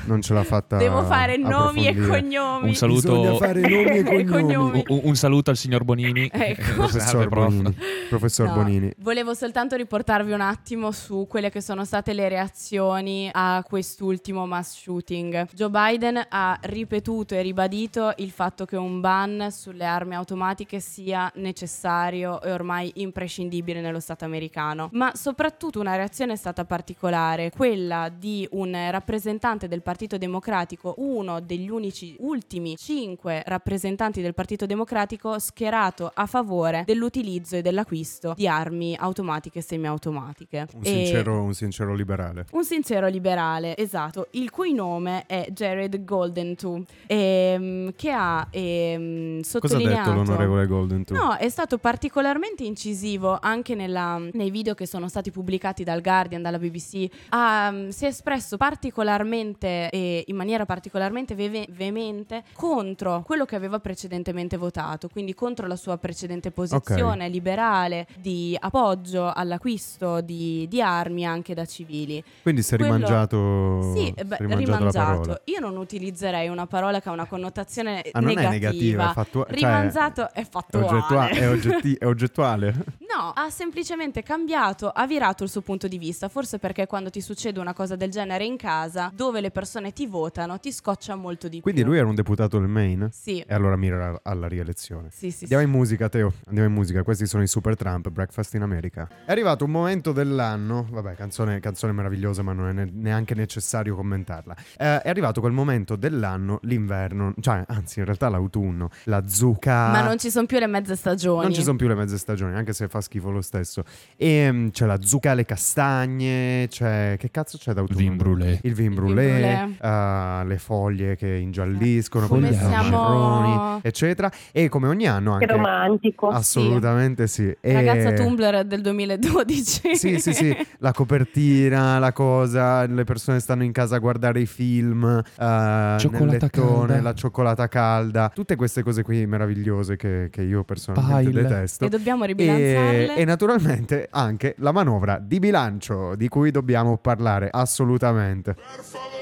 [0.05, 0.77] non ce l'ha fatta.
[0.77, 2.69] Devo fare nomi e cognomi.
[2.69, 4.85] Un saluto, fare nomi e cognomi.
[4.89, 6.29] Un, un, saluto al signor Bonini.
[6.33, 6.73] Ecco.
[6.75, 7.77] Professor Bonini.
[8.09, 8.93] Professor no, Bonini.
[8.99, 14.79] Volevo soltanto riportarvi un attimo su quelle che sono state le reazioni a quest'ultimo mass
[14.79, 15.49] shooting.
[15.53, 21.31] Joe Biden ha ripetuto e ribadito il fatto che un ban sulle armi automatiche sia
[21.37, 24.89] necessario e ormai imprescindibile nello Stato americano.
[24.93, 31.41] Ma soprattutto una reazione è stata particolare, quella di un rappresentante del Partito Democratico, uno
[31.41, 38.49] degli unici ultimi cinque rappresentanti del Partito Democratico schierato a favore dell'utilizzo e dell'acquisto di
[38.49, 40.67] armi automatiche e semiautomatiche.
[40.75, 42.47] Un, sincero, un sincero liberale.
[42.53, 50.11] Un sincero liberale, esatto, il cui nome è Jared Goldentu, ehm, che ha ehm, sottolineato...
[50.11, 51.15] Cosa ha detto l'onorevole Goldentu?
[51.15, 56.43] No, è stato particolarmente incisivo anche nella, nei video che sono stati pubblicati dal Guardian,
[56.43, 63.23] dalla BBC, ha, si è espresso particolarmente veemente e in maniera particolarmente ve- veemente contro
[63.25, 67.31] quello che aveva precedentemente votato, quindi contro la sua precedente posizione okay.
[67.31, 72.23] liberale di appoggio all'acquisto di, di, armi anche da civili.
[72.43, 72.95] Quindi si è quello...
[72.95, 75.41] rimangiato, sì, beh, rimangiato, rimangiato.
[75.45, 78.49] Io non utilizzerei una parola che ha una connotazione ah, negativa.
[78.49, 80.87] È negativa, è fattua- rimangiato cioè, è fattuale.
[80.87, 82.75] È, oggettua- è, oggetti- è oggettuale.
[83.09, 87.23] No, ha semplicemente cambiato, ha virato il suo punto di vista, forse perché quando ti
[87.23, 91.49] succede una cosa del genere in casa, dove le persone ti votano, ti scoccia molto
[91.49, 91.63] di Quindi più.
[91.63, 93.11] Quindi lui era un deputato del Maine?
[93.13, 93.41] Sì.
[93.47, 95.09] E allora mira alla rielezione.
[95.11, 95.45] Sì, sì.
[95.45, 95.69] Andiamo sì.
[95.69, 96.33] in musica, Teo.
[96.47, 97.03] Andiamo in musica.
[97.03, 99.09] Questi sono i Super Trump, Breakfast in America.
[99.25, 100.87] È arrivato un momento dell'anno.
[100.91, 104.57] Vabbè, canzone, canzone meravigliosa, ma non è neanche necessario commentarla.
[104.77, 109.91] Eh, è arrivato quel momento dell'anno, l'inverno, cioè, anzi, in realtà l'autunno, la zucca.
[109.91, 111.43] Ma non ci sono più le mezze stagioni.
[111.43, 113.85] Non ci sono più le mezze stagioni, anche se fa schifo lo stesso.
[114.17, 117.17] E um, c'è la zucca alle castagne, c'è.
[117.19, 117.99] Che cazzo c'è d'autunno?
[117.99, 118.59] Vin brûlé.
[118.63, 118.95] Il vin
[119.39, 122.27] brûlé, uh, le foglie che ingialliscono.
[122.27, 124.31] Come come siamo marroni, eccetera.
[124.53, 125.47] E come ogni anno anche...
[125.47, 126.29] Che romantico.
[126.29, 127.55] Assolutamente sì.
[127.61, 127.73] sì.
[127.73, 129.95] Ragazza Tumblr del 2012.
[129.95, 130.57] Sì, sì, sì.
[130.79, 136.27] La copertina, la cosa, le persone stanno in casa a guardare i film, uh, nel
[136.27, 137.03] lettone, calda.
[137.03, 141.43] la cioccolata calda, tutte queste cose qui meravigliose che, che io personalmente Pile.
[141.43, 141.85] detesto.
[141.85, 143.17] E dobbiamo ribilanciarle.
[143.17, 148.55] E, e naturalmente anche la manovra di bilancio di cui dobbiamo parlare assolutamente.
[148.55, 149.18] Per favore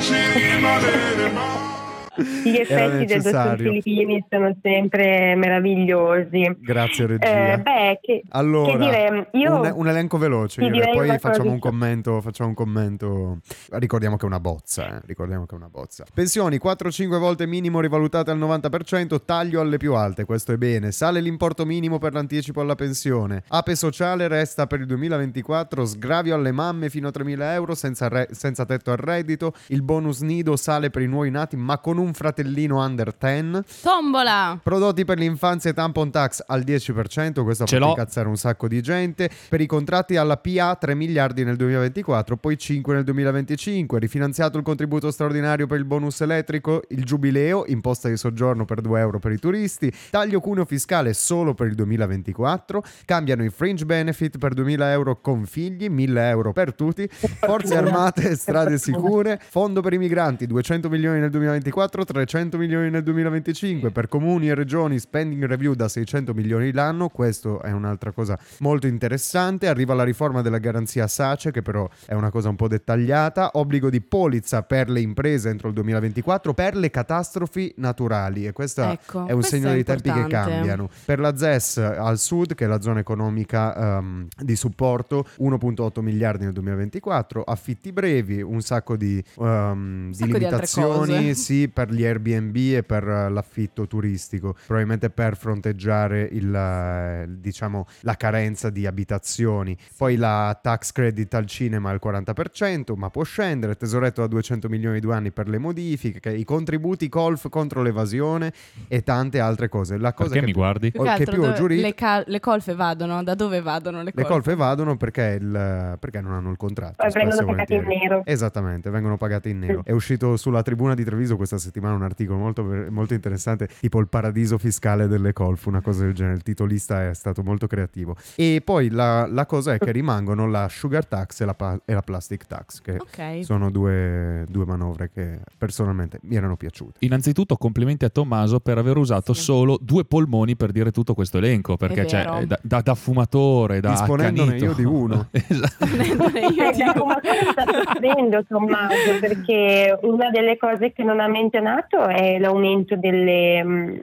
[0.00, 1.79] non ci rimanere mai.
[2.16, 6.56] Gli effetti del dottor Filippini sono sempre meravigliosi.
[6.58, 7.52] Grazie regia.
[7.52, 11.58] Eh, beh, che, allora, che dire, io un, un, elenco veloce, io, poi facciamo un,
[11.58, 13.38] commento, facciamo un commento.
[13.70, 15.00] Ricordiamo che è una bozza, eh?
[15.06, 16.04] ricordiamo che è una bozza.
[16.12, 20.90] Pensioni 4-5 volte minimo rivalutate al 90%, taglio alle più alte, questo è bene.
[20.90, 23.44] Sale l'importo minimo per l'anticipo alla pensione.
[23.48, 28.28] Ape sociale resta per il 2024, sgravio alle mamme fino a 3.000 euro senza, re-
[28.32, 29.52] senza tetto al reddito.
[29.68, 33.82] Il bonus nido sale per i nuovi nati ma con un fratellino under 10.
[33.82, 34.58] Tombola!
[34.62, 39.30] Prodotti per l'infanzia e tampon tax al 10%, questo fa incazzare un sacco di gente.
[39.48, 43.98] Per i contratti alla PA 3 miliardi nel 2024, poi 5 nel 2025.
[43.98, 49.00] Rifinanziato il contributo straordinario per il bonus elettrico, il giubileo, imposta di soggiorno per 2
[49.00, 54.38] euro per i turisti, taglio cuneo fiscale solo per il 2024, cambiano i fringe benefit
[54.38, 59.80] per 2000 euro con figli, 1000 euro per tutti, forze armate e strade sicure, fondo
[59.80, 64.54] per i migranti 200 milioni nel 2024, 2024, 300 milioni nel 2025 per comuni e
[64.54, 70.04] regioni, spending review da 600 milioni l'anno, questo è un'altra cosa molto interessante, arriva la
[70.04, 74.62] riforma della garanzia SACE che però è una cosa un po' dettagliata, obbligo di polizza
[74.62, 78.46] per le imprese entro il 2024 per le catastrofi naturali.
[78.46, 80.88] E questo ecco, è un segno dei tempi che cambiano.
[81.04, 86.44] Per la ZES al sud, che è la zona economica um, di supporto, 1.8 miliardi
[86.44, 91.94] nel 2024, affitti brevi, un sacco di, um, un sacco di limitazioni, di sì, per
[91.94, 98.86] gli Airbnb e per l'affitto turistico, probabilmente per fronteggiare il, eh, diciamo, la carenza di
[98.86, 99.74] abitazioni.
[99.96, 104.96] Poi la tax credit al cinema al 40%, ma può scendere, tesoretto da 200 milioni
[104.96, 108.52] di due anni per le modifiche, i contributi golf contro l'evasione
[108.86, 109.96] e tante altre cose.
[109.96, 110.90] La cosa perché che mi guardi?
[110.90, 111.80] Più che, che più ho giurito...
[111.80, 113.22] Le, cal- le, colfe vadono?
[113.22, 114.20] Da dove vadono le colfe?
[114.20, 117.06] Le colfe vadono perché, il, perché non hanno il contratto.
[117.14, 118.22] vengono pagate in nero.
[118.26, 119.80] Esattamente, vengono pagate in nero.
[119.82, 124.08] È uscito sulla tribuna di Treviso questa settimana un articolo molto, molto interessante, tipo il
[124.08, 126.36] paradiso fiscale delle colf, una cosa del genere.
[126.36, 128.16] Il titolista è stato molto creativo.
[128.36, 132.02] E poi la, la cosa è che rimangono la sugar tax e la, e la
[132.02, 133.42] plastic tax, che okay.
[133.42, 136.98] sono due, due, manovre che personalmente mi erano piaciute.
[137.00, 139.42] Innanzitutto complimenti a Tommaso per aver usato sì.
[139.42, 143.80] solo due polmoni per dire tutto questo elenco, perché c'è cioè, da, da, da, fumatore,
[143.80, 145.28] da Disponendone io di uno.
[145.32, 145.86] esatto.
[145.86, 147.18] io di uno.
[147.50, 151.28] sta Tommaso, perché una delle cose che non ha
[151.60, 153.96] menzionato è l'aumento delle, mm,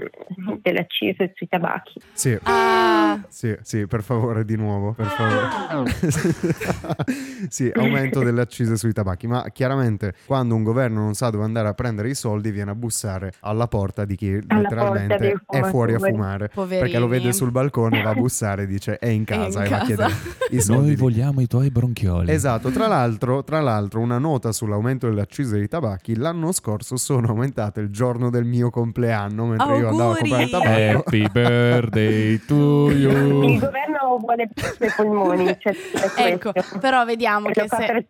[0.62, 2.00] delle accise sui tabacchi.
[2.14, 2.38] Sì.
[2.44, 3.20] Ah.
[3.30, 5.94] sì, sì, per favore, di nuovo, per favore.
[7.50, 11.68] sì, aumento delle accise sui tabacchi, ma chiaramente quando un governo non sa dove andare
[11.68, 15.94] a prendere i soldi viene a bussare alla porta di chi alla letteralmente è fuori
[15.94, 16.82] a fumare, Poverini.
[16.82, 19.66] perché lo vede sul balcone, va a bussare e dice è in casa è in
[19.66, 20.14] e va a chiedere
[20.52, 20.88] i soldi.
[20.88, 22.32] Noi vogliamo i tuoi bronchioli.
[22.32, 27.28] Esatto, tra l'altro, tra l'altro una nota sull'aumento delle accise dei tabacchi, l'anno scorso sono
[27.28, 27.47] aumentate
[27.80, 29.82] il giorno del mio compleanno mentre Auguri.
[29.82, 30.98] io andavo a comprare il tabacco.
[30.98, 33.44] Happy birthday to you.
[33.44, 35.56] Il governo vuole i polmoni.
[35.58, 35.76] Cioè,
[36.18, 38.06] ecco, però vediamo che se...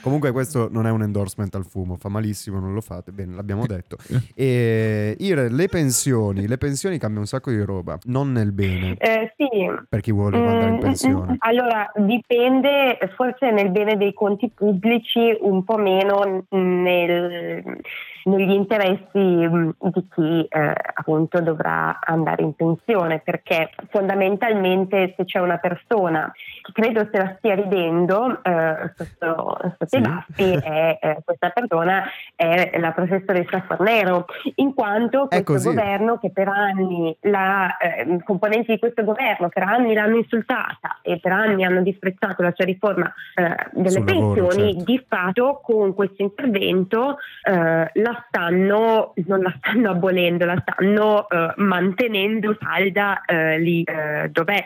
[0.00, 3.66] Comunque questo non è un endorsement al fumo, fa malissimo, non lo fate, bene, l'abbiamo
[3.66, 3.96] detto.
[4.34, 8.96] E Ire, le pensioni, le pensioni cambiano un sacco di roba, non nel bene.
[8.98, 9.48] Eh, sì.
[9.88, 11.36] Per chi vuole andare in mm, pensione.
[11.40, 17.80] Allora, dipende, forse nel bene dei conti pubblici, un po' meno nel
[18.24, 25.40] negli interessi mh, di chi eh, appunto dovrà andare in pensione, perché fondamentalmente se c'è
[25.40, 26.30] una persona
[26.62, 29.96] che credo se la stia ridendo eh, sotto, sotto sì.
[29.96, 32.04] i baffi, è, eh, questa persona
[32.34, 38.78] è la professoressa Fornero, in quanto questo governo che per anni, la, eh, componenti di
[38.78, 43.68] questo governo per anni l'hanno insultata e per anni hanno disprezzato la sua riforma eh,
[43.72, 44.84] delle Sul pensioni, lavoro, certo.
[44.84, 51.52] di fatto con questo intervento eh, la stanno, non la stanno abolendo, la stanno eh,
[51.56, 54.64] mantenendo salda eh, lì eh, dov'è.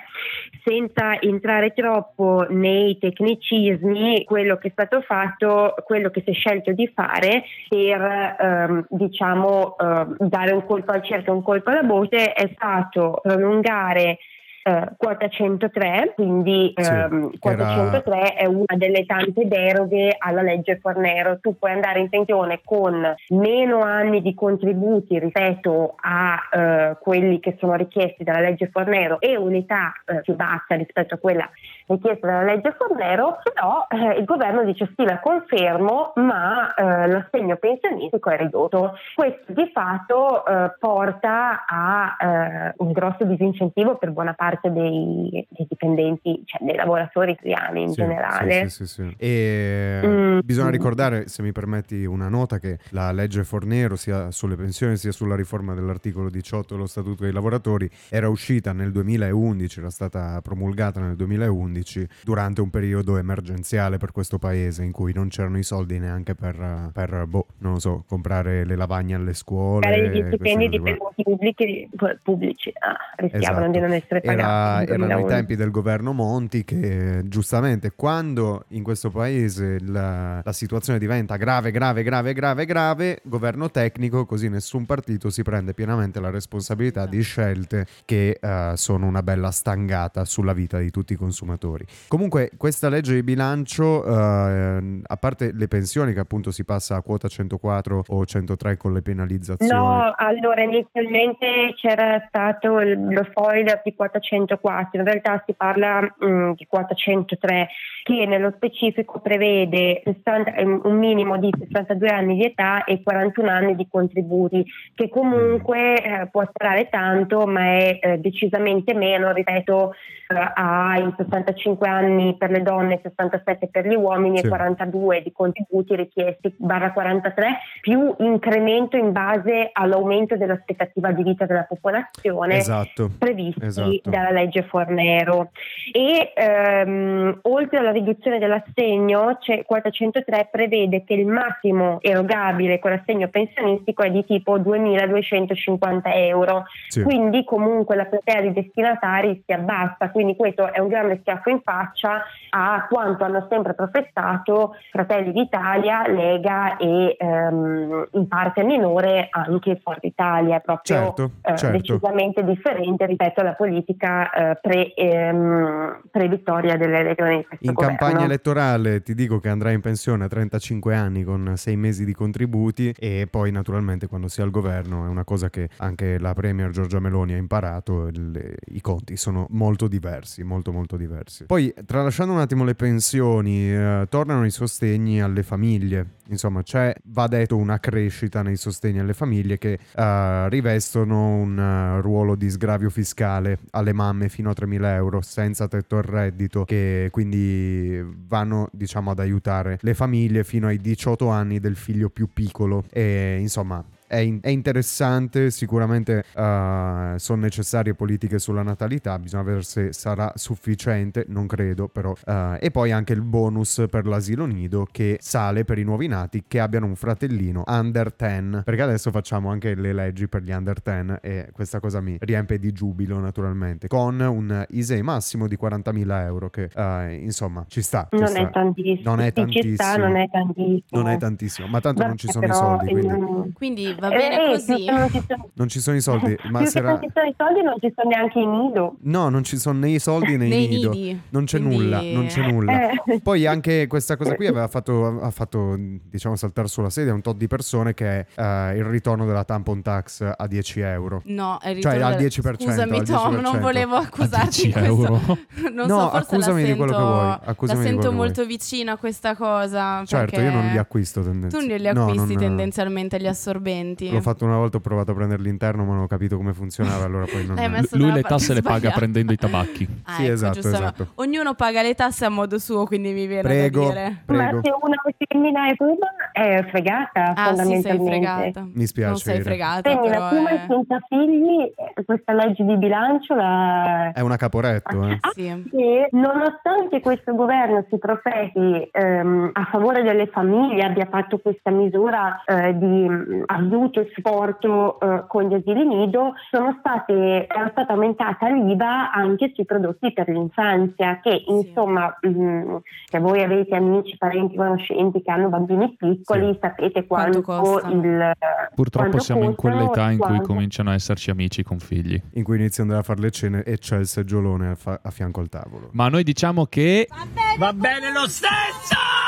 [0.65, 6.73] Senza entrare troppo nei tecnicismi, quello che è stato fatto, quello che si è scelto
[6.73, 9.77] di fare per ehm, diciamo
[10.19, 14.19] dare un colpo al cerchio, un colpo alla botte, è stato prolungare
[14.67, 17.75] eh, quota 103, quindi sì, ehm, quota era...
[17.75, 21.39] 103 è una delle tante deroghe alla legge Fornero.
[21.39, 27.57] Tu puoi andare in pensione con meno anni di contributi rispetto a eh, quelli che
[27.59, 31.47] sono richiesti dalla legge Fornero e un'età eh, più bassa rispetto a quella
[31.87, 37.57] richiesta dalla legge Fornero, però eh, il governo dice sì, la confermo, ma eh, l'assegno
[37.57, 38.95] pensionistico è ridotto.
[39.15, 46.43] Questo di fatto eh, porta a un grosso disincentivo per buona parte dei, dei dipendenti,
[46.45, 48.69] cioè dei lavoratori italiani in sì, generale.
[48.69, 50.39] Sì, sì, sì E mm.
[50.43, 55.13] bisogna ricordare, se mi permetti una nota, che la legge Fornero, sia sulle pensioni sia
[55.13, 61.01] sulla riforma dell'articolo 18 dello Statuto dei lavoratori, era uscita nel 2011, era stata promulgata
[61.01, 61.74] nel 2011
[62.23, 66.91] durante un periodo emergenziale per questo paese in cui non c'erano i soldi neanche per,
[66.93, 69.89] per boh, non lo so, comprare le lavagne alle scuole.
[69.89, 71.89] Magari gli stipendi di dipendenti pubblici,
[72.23, 73.71] pubblici ah, rischiavano esatto.
[73.71, 74.91] di non essere pagati.
[74.91, 80.53] Era erano i tempi del governo Monti che giustamente quando in questo paese la, la,
[80.53, 86.21] situazione diventa grave, grave, grave, grave, grave, governo tecnico, così nessun partito si prende pienamente
[86.21, 91.17] la responsabilità di scelte che uh, sono una bella stangata sulla vita di tutti i
[91.17, 91.63] consumatori.
[92.09, 97.03] Comunque questa legge di bilancio, uh, a parte le pensioni che appunto si passa a
[97.03, 99.73] quota 104 o 103 con le penalizzazioni.
[99.73, 106.01] No, allora inizialmente c'era stato lo spoiler di quota 100 104, in realtà si parla
[106.01, 107.69] mh, mm, di quota 103
[108.03, 113.49] che nello specifico prevede 60, ehm, un minimo di 62 anni di età e 41
[113.49, 119.95] anni di contributi, che comunque eh, può sparare tanto ma è eh, decisamente meno, ripeto,
[120.29, 124.47] eh, ai 65 anni per le donne, 67 per gli uomini sì.
[124.47, 131.47] e 42 di contributi richiesti barra 43 più incremento in base all'aumento dell'aspettativa di vita
[131.47, 133.11] della popolazione esatto.
[133.19, 134.01] previsti esatto.
[134.05, 135.51] dalla legge Fornero
[135.93, 143.29] e ehm, oltre alla riduzione dell'assegno c'è 403 prevede che il massimo erogabile con l'assegno
[143.29, 147.03] pensionistico è di tipo 2.250 euro sì.
[147.03, 151.61] quindi comunque la platea di destinatari si abbassa quindi questo è un grande schiaffo in
[151.63, 159.81] faccia a quanto hanno sempre professato Fratelli d'Italia, Lega e ehm, in parte minore anche
[159.83, 161.77] Forza Italia, proprio certo, eh, certo.
[161.77, 167.47] decisamente differente rispetto alla politica eh, pre, ehm, pre-vittoria delle elezioni.
[167.61, 171.77] In, in campagna elettorale ti dico che andrai in pensione a 35 anni con 6
[171.77, 176.19] mesi di contributi e poi naturalmente quando si al governo è una cosa che anche
[176.19, 181.34] la Premier Giorgia Meloni ha imparato, le, i conti sono molto diversi, molto molto diversi.
[181.47, 186.07] Poi, tralasciando un attimo le pensioni, eh, tornano i sostegni alle famiglie.
[186.29, 192.01] Insomma, c'è, va detto, una crescita nei sostegni alle famiglie che uh, rivestono un uh,
[192.01, 197.09] ruolo di sgravio fiscale alle mamme fino a 3.000 euro senza tetto al reddito, che
[197.11, 202.85] quindi vanno, diciamo, ad aiutare le famiglie fino ai 18 anni del figlio più piccolo.
[202.91, 209.65] E insomma, è, in- è interessante, sicuramente uh, sono necessarie politiche sulla natalità, bisogna vedere
[209.65, 212.15] se sarà sufficiente, non credo però.
[212.25, 216.45] Uh, e poi anche il bonus per l'asilo nido che sale per i nuovi nati
[216.47, 220.79] che abbiano un fratellino under 10, perché adesso facciamo anche le leggi per gli under
[220.81, 226.23] 10 e questa cosa mi riempie di giubilo naturalmente, con un ISEE massimo di 40.000
[226.23, 228.07] euro che uh, insomma ci sta.
[228.11, 228.39] Ci non, sta.
[228.39, 229.11] È tantissimo.
[229.11, 229.75] non è tantissimo.
[229.75, 231.03] Sta, non è tantissimo.
[231.03, 232.93] Non è tantissimo, ma tanto Vabbè, non ci sono i soldi.
[232.93, 234.85] Quindi, quindi Va bene eh, così.
[234.85, 236.37] Non ci, sono, non ci sono i soldi.
[236.51, 236.91] ma più sarà...
[236.91, 238.97] non ci sono i soldi non ci sono neanche i nido.
[239.01, 240.91] No, non ci sono né i soldi né i nido.
[240.91, 241.21] Nidi.
[241.31, 241.77] Non c'è Quindi...
[241.77, 242.91] nulla, non c'è nulla.
[242.91, 243.21] Eh.
[243.23, 247.37] Poi anche questa cosa qui aveva fatto, ha fatto diciamo saltare sulla sedia un tot
[247.37, 251.23] di persone che è uh, il ritorno della tampon tax a 10 euro.
[251.27, 252.63] No, è il cioè al 10%.
[252.63, 253.05] Scusami al 10%.
[253.05, 255.39] Tom, non volevo accusarti di questo.
[255.73, 257.39] non no, so, forse accusami sento, di quello che vuoi.
[257.45, 258.47] Accusami la sento molto vuoi.
[258.47, 260.05] vicina questa cosa.
[260.05, 261.77] Certo, io non li acquisto tendenzialmente.
[261.77, 263.84] Tu non li acquisti no, non, tendenzialmente gli assorbenti.
[264.11, 267.05] L'ho fatto una volta, ho provato a prendere l'interno, ma non ho capito come funzionava.
[267.05, 267.57] Allora poi non.
[267.93, 269.87] Lui le tasse le paga prendendo i tabacchi.
[270.05, 271.07] Ah, sì, ecco, esatto, esatto.
[271.17, 274.23] Ognuno paga le tasse a modo suo, quindi mi viene prego, da dire.
[274.25, 274.57] Prego.
[274.57, 274.97] Ma se una
[275.29, 277.91] femmina è puma è fregata ah, fondamentalmente.
[277.91, 278.67] Sì, sei fregata.
[278.73, 279.11] Mi spiace.
[279.11, 279.91] Non sei fregata.
[279.91, 280.65] Femmina puma è...
[280.69, 281.73] senza figli,
[282.05, 284.13] questa legge di bilancio la...
[284.13, 285.09] è una caporetto.
[285.09, 285.19] Eh.
[285.21, 285.47] Ah, sì.
[285.47, 292.43] E nonostante questo governo si profeti ehm, a favore delle famiglie, abbia fatto questa misura
[292.45, 293.43] eh, di mm,
[293.83, 299.65] e supporto eh, con gli asili nido, sono state, è stata aumentata l'IVA anche sui
[299.65, 301.51] prodotti per l'infanzia, che sì.
[301.51, 306.59] insomma, mh, mm, se voi avete amici, parenti, conoscenti che hanno bambini piccoli, sì.
[306.61, 308.33] sapete quanto, quanto il...
[308.75, 312.21] Purtroppo quanto siamo in quell'età in cui cominciano a esserci amici con figli.
[312.35, 315.41] In cui iniziano a fare le cene e c'è il seggiolone a, fa- a fianco
[315.41, 315.89] al tavolo.
[315.93, 317.09] Ma noi diciamo che...
[317.11, 319.24] Va bene, Va bene lo stesso!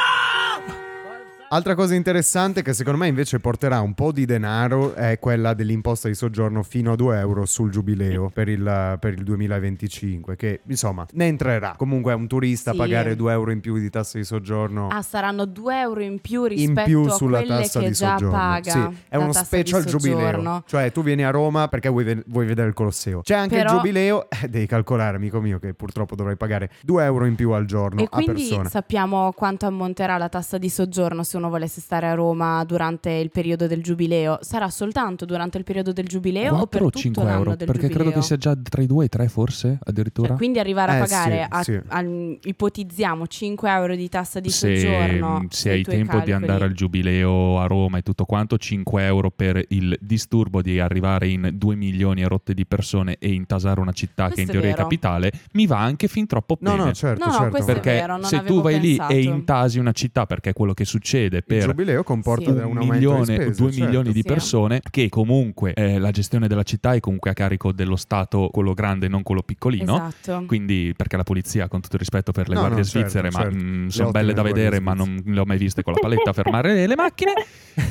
[1.48, 6.08] Altra cosa interessante che secondo me invece porterà un po' di denaro è quella dell'imposta
[6.08, 11.06] di soggiorno fino a 2 euro sul giubileo per il, per il 2025 che insomma
[11.12, 11.74] ne entrerà.
[11.76, 12.76] Comunque a un turista sì.
[12.76, 14.88] pagare 2 euro in più di tasse di soggiorno.
[14.88, 18.16] Ah, saranno 2 euro in più rispetto in più sulla a tassa che di già
[18.16, 18.36] soggiorno.
[18.36, 18.72] paga.
[18.72, 20.64] Sì, è uno special giubileo.
[20.66, 23.20] Cioè tu vieni a Roma perché vuoi, vuoi vedere il Colosseo.
[23.20, 23.70] C'è anche Però...
[23.70, 27.52] il giubileo, eh, devi calcolare amico mio che purtroppo dovrai pagare 2 euro in più
[27.52, 28.68] al giorno e a persona.
[28.68, 33.30] sappiamo quanto ammonterà la tassa di soggiorno se uno volesse stare a Roma durante il
[33.30, 37.30] periodo del giubileo, sarà soltanto durante il periodo del giubileo 4 o per o 5
[37.30, 37.56] euro?
[37.56, 37.88] perché giubileo?
[37.90, 40.28] credo che sia già tra i 2 e i 3 forse addirittura.
[40.28, 41.80] Cioè, quindi arrivare a eh, pagare, sì, a, sì.
[41.86, 42.04] A,
[42.42, 45.46] ipotizziamo 5 euro di tassa di se, soggiorno.
[45.50, 46.24] Se hai tempo calcoli.
[46.24, 50.78] di andare al giubileo a Roma e tutto quanto, 5 euro per il disturbo di
[50.80, 54.48] arrivare in 2 milioni e rotte di persone e intasare una città questo che in
[54.48, 56.76] teoria è, è, capitale, mi va anche fin troppo bene.
[56.76, 57.64] No, no, certo, no, certo.
[57.64, 59.12] perché vero, se tu vai pensato.
[59.12, 61.56] lì e intasi una città, perché è quello che succede per...
[61.58, 62.62] Il giubileo comporta sì.
[62.62, 63.84] un milione, spese, due certo.
[63.84, 64.26] milioni di sì.
[64.26, 68.74] persone che comunque eh, la gestione della città è comunque a carico dello Stato, quello
[68.74, 70.08] grande, non quello piccolino.
[70.08, 70.44] Esatto.
[70.46, 73.30] Quindi perché la polizia, con tutto il rispetto per le no, guardie no, certo, svizzere,
[73.30, 73.54] certo.
[73.54, 76.30] ma mm, sono belle da vedere, ma non le ho mai viste con la paletta
[76.30, 77.32] a fermare le macchine.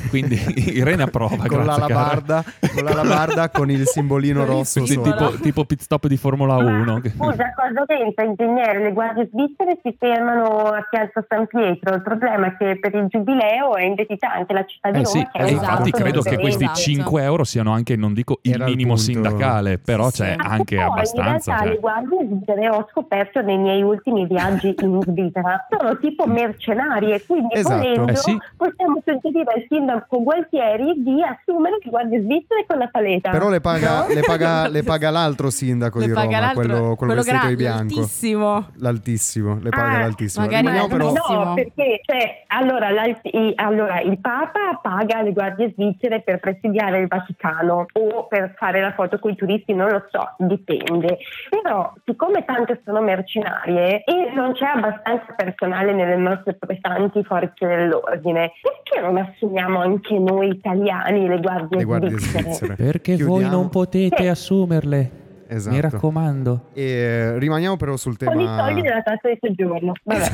[0.08, 0.36] Quindi
[0.74, 1.36] Irene approva.
[1.36, 4.84] con, grazie, l'alabarda, con l'alabarda con il simbolino rosso.
[4.84, 7.00] Sì, tipo, tipo pit stop di Formula 1.
[7.14, 8.82] Scusa, cosa pensa ingegnere?
[8.82, 11.94] Le guardie svizzere si fermano a Piazza San Pietro.
[11.94, 15.08] Il problema è che per il giubileo è indebitata anche la città di eh Roma.
[15.16, 16.78] sì, che è infatti esatto, credo che questi esatto.
[16.80, 19.02] 5 euro siano anche, non dico il Era il minimo punto.
[19.10, 20.46] sindacale, però Sì, c'è sì.
[20.46, 21.20] anche poi, abbastanza.
[21.20, 21.68] In realtà cioè.
[21.68, 27.54] le guardie svizzere ho scoperto nei miei ultimi viaggi in Svizzera sono tipo mercenarie, quindi
[27.54, 27.76] Esatto.
[27.76, 28.38] volendo Eh sì.
[28.56, 33.30] possiamo suggerire al sindaco Gualtieri di assumere le guardie svizzere con la paleta.
[33.30, 34.14] Però le paga, No?
[34.14, 37.56] le paga, le paga l'altro sindaco Le di Roma, l'altro- quello, quello vestito gra- di
[37.56, 37.94] bianco.
[37.94, 38.66] l'altissimo.
[38.76, 40.44] L'altissimo, le paga Ah, l'altissimo.
[40.44, 41.04] magari Rimaniamo però...
[41.12, 41.44] l'altissimo.
[41.44, 46.98] No, perché cioè, allora, l'alt- i- allora, il Papa paga le guardie svizzere per presidiare
[47.00, 51.18] il Vaticano o per fare la foto con i turisti, non lo so, dipende.
[51.50, 58.52] Però, siccome tante sono mercenarie e non c'è abbastanza personale nelle nostre pesanti forze dell'ordine,
[58.62, 62.42] perché non assumiamo anche noi italiani le guardie, Le guardie svizzere?
[62.42, 62.74] svizzere.
[62.76, 63.56] Perché voi Chiudiamo.
[63.56, 64.26] non potete Sì.
[64.28, 65.10] assumerle.
[65.48, 65.74] Esatto.
[65.74, 66.66] Mi raccomando.
[66.72, 68.58] E eh, rimaniamo però sul Con i tema...
[68.64, 69.92] soldi della tassa di soggiorno.
[70.02, 70.26] Vabbè.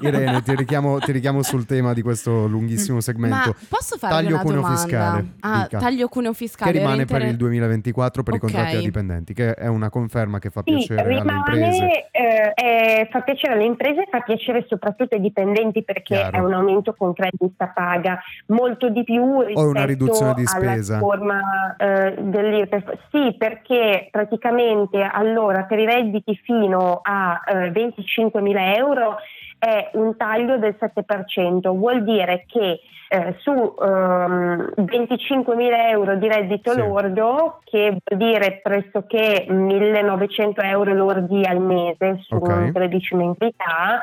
[0.00, 3.36] Irene, ti richiamo, ti richiamo sul tema di questo lunghissimo segmento.
[3.50, 4.78] Ma posso farvi Taglio una cuneo domanda?
[4.78, 5.24] fiscale.
[5.40, 5.78] Ah, dica.
[5.78, 6.72] taglio cuneo fiscale.
[6.72, 8.38] Che rimane era per inter- il 2024 per Ok.
[8.38, 11.70] i contratti a dipendenti, che è una conferma che fa Sì, piacere alle imprese.
[11.70, 16.36] rimane, eh, eh, fa piacere alle imprese, fa piacere soprattutto ai dipendenti perché Chiaro.
[16.36, 20.48] è un aumento concreto in sta paga, molto di più rispetto una riduzione di alla
[20.48, 20.98] spesa.
[20.98, 22.98] forma eh, dell'IRPEF.
[23.10, 29.16] Sì, perché praticamente allora per i redditi fino a eh, 25.000 euro
[29.58, 33.50] è un taglio del 7%, vuol dire che eh, su
[33.80, 36.78] ehm, 25.000 euro di reddito Sì.
[36.78, 42.72] lordo, che vuol dire pressoché 1.900 euro lordi al mese su Ok.
[42.72, 44.02] 13 mensilità,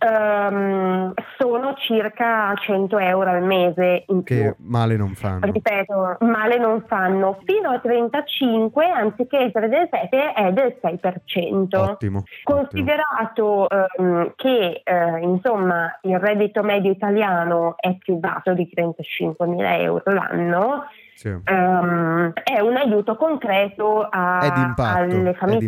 [0.00, 4.36] ehm, sono circa 100 euro al mese in più.
[4.36, 5.40] Che male non fanno.
[5.42, 7.38] Ripeto, male non fanno.
[7.44, 11.76] Fino a 35, anziché essere del 7, è del 6%.
[11.76, 11.82] Ottimo.
[11.92, 12.22] ottimo.
[12.42, 19.76] Considerato ehm, che eh, insomma il reddito medio italiano è più basso di 35 mila
[19.78, 21.28] euro l'anno, sì.
[21.28, 24.38] um, è un aiuto concreto a,
[24.76, 25.58] alle famiglie.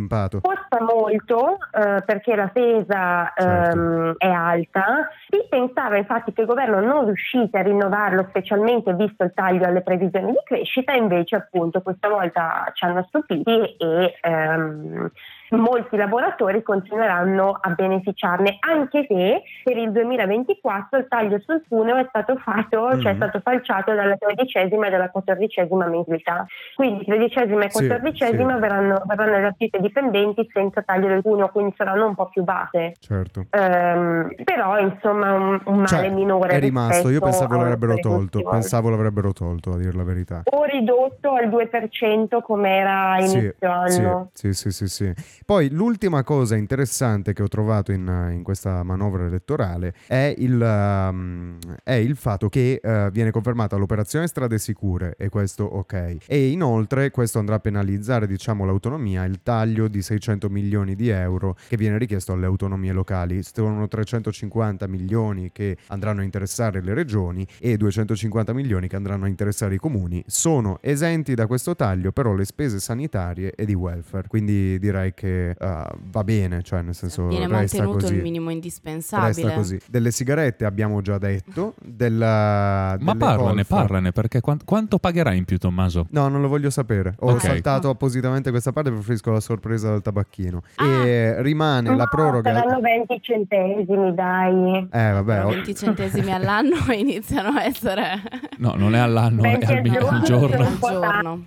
[0.41, 3.79] Costa molto uh, perché la spesa certo.
[3.79, 5.09] um, è alta.
[5.29, 9.83] Si pensava infatti che il governo non riuscisse a rinnovarlo, specialmente visto il taglio alle
[9.83, 15.09] previsioni di crescita, invece appunto questa volta ci hanno stupiti e um,
[15.57, 22.07] molti lavoratori continueranno a beneficiarne, anche se per il 2024 il taglio sul cuneo è
[22.09, 23.00] stato fatto, mm.
[23.00, 26.46] cioè è stato falciato dalla tredicesima e dalla quattordicesima mensilità.
[26.74, 31.74] Quindi tredicesima e quattordicesima sì, verranno, verranno elargite ai dipendenti senza taglio del cuneo, quindi
[31.76, 32.94] saranno un po' più basse.
[32.98, 33.46] Certo.
[33.50, 36.55] Um, però insomma un, un male cioè, minore.
[36.55, 40.42] È rimasto, io pensavo l'avrebbero tolto, pensavo l'avrebbero tolto a dire la verità.
[40.44, 44.30] O ridotto al 2% come era inizio sì, anno.
[44.32, 45.12] Sì, sì, sì, sì.
[45.45, 51.59] Poi l'ultima cosa interessante che ho trovato in, in questa manovra elettorale è il, um,
[51.82, 56.16] è il fatto che uh, viene confermata l'operazione strade sicure e questo ok.
[56.26, 61.57] E inoltre questo andrà a penalizzare diciamo l'autonomia, il taglio di 600 milioni di euro
[61.68, 63.43] che viene richiesto alle autonomie locali.
[63.43, 69.28] Sono 350 milioni che andranno a interessare le regioni e 250 milioni che andranno a
[69.28, 70.22] interessare i comuni.
[70.26, 74.28] Sono esenti da questo taglio però le spese sanitarie e di welfare.
[74.28, 75.64] Quindi direi che uh,
[76.11, 78.14] va bene, cioè nel senso viene resta mantenuto così.
[78.14, 79.28] il minimo indispensabile.
[79.28, 79.80] Resta così.
[79.89, 85.59] Delle sigarette abbiamo già detto, della, Ma parlane, parlane, perché quanto, quanto pagherai in più
[85.59, 86.07] Tommaso?
[86.11, 87.14] No, non lo voglio sapere.
[87.20, 87.51] Ho okay.
[87.51, 90.62] saltato appositamente questa parte, preferisco la sorpresa del tabacchino.
[90.76, 90.87] Ah.
[90.87, 92.53] E rimane no, la proroga...
[92.53, 94.89] Saranno 20 centesimi, dai.
[94.91, 95.43] Eh, vabbè.
[95.45, 98.22] 20 centesimi all'anno iniziano a essere...
[98.59, 100.76] No, non è all'anno, è al, al giorno.
[100.80, 101.45] giorno.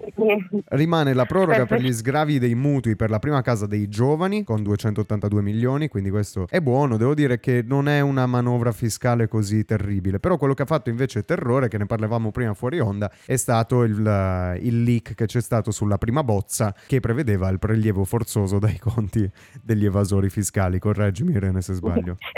[0.69, 4.43] Rimane la proroga per gli sgravi dei mutui per la prima casa dei giovani giovani
[4.43, 6.97] con 282 milioni, quindi questo è buono.
[6.97, 10.89] Devo dire che non è una manovra fiscale così terribile, però quello che ha fatto
[10.89, 15.25] invece terrore, che ne parlavamo prima fuori onda, è stato il, eh, il leak che
[15.25, 19.29] c'è stato sulla prima bozza che prevedeva il prelievo forzoso dai conti
[19.61, 20.79] degli evasori fiscali.
[20.79, 22.17] Correggimi Irene se sbaglio.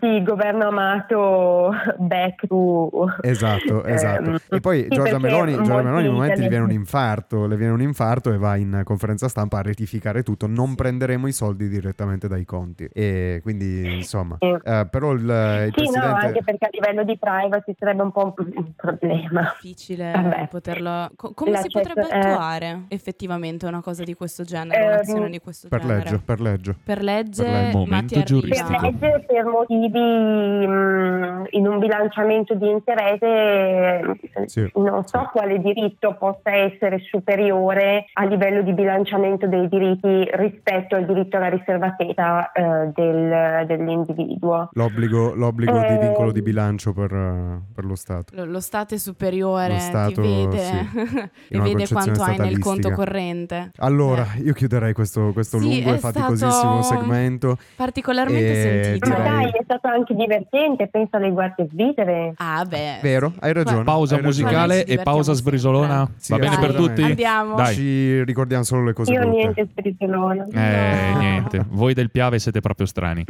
[0.00, 3.06] Sì, il governo amato back to...
[3.20, 4.30] Esatto, esatto.
[4.30, 7.56] Um, e poi sì, Giorgia Meloni, Giorgia Meloni in momenti gli viene un infarto, le
[7.56, 10.46] viene un infarto e va in conferenza stampa a rettificare tutto.
[10.46, 12.88] Non prenderemo i soldi direttamente dai conti.
[12.92, 14.46] E quindi insomma sì.
[14.46, 16.06] eh, però il, il sì, presidente...
[16.06, 19.54] no, anche perché a livello di privacy sarebbe un po' un problema.
[19.60, 20.48] Difficile Vabbè.
[20.48, 22.18] poterlo Co- come La si potrebbe eh...
[22.18, 26.02] attuare effettivamente una cosa di questo genere eh, un'azione di questo per genere?
[26.04, 26.76] legge, per legge.
[26.82, 28.68] Per legge per legge momento giuristico.
[28.68, 34.70] Per legge per motivi mh, mm, in un bilanciamento di interesse sì.
[34.74, 35.28] non so sì.
[35.32, 41.48] quale diritto possa essere superiore a livello di bilanciamento dei diritti rispetto al diritto alla
[41.48, 44.70] riservatezza eh, del, dell'individuo.
[44.72, 47.10] L'obbligo, l'obbligo eh, di vincolo di bilancio per,
[47.74, 48.34] per lo Stato.
[48.34, 52.58] Lo, lo, Stato è superiore, lo Stato, ti vede, sì, e vede quanto hai nel
[52.58, 53.70] conto corrente.
[53.78, 54.42] Allora, eh.
[54.42, 57.56] io chiuderei questo, questo sì, lungo e faticosissimo segmento.
[57.76, 59.08] Particolarmente e sentito.
[59.08, 62.34] Ma dai, è stato anche divertente, pensa alle guardie svizzere.
[62.36, 63.00] Ah beh.
[63.02, 63.82] Vero, hai ragione.
[63.82, 66.08] Pausa hai musicale e pausa sbrisolona.
[66.16, 67.02] Sì, Va bene per tutti?
[67.02, 67.56] Andiamo.
[67.56, 67.74] Dai.
[67.74, 69.36] Ci ricordiamo solo le cose io brutte.
[69.36, 70.46] Io niente sbrisolona.
[70.52, 71.18] Eh, no.
[71.18, 71.64] niente.
[71.68, 73.24] Voi del Piave siete proprio strani.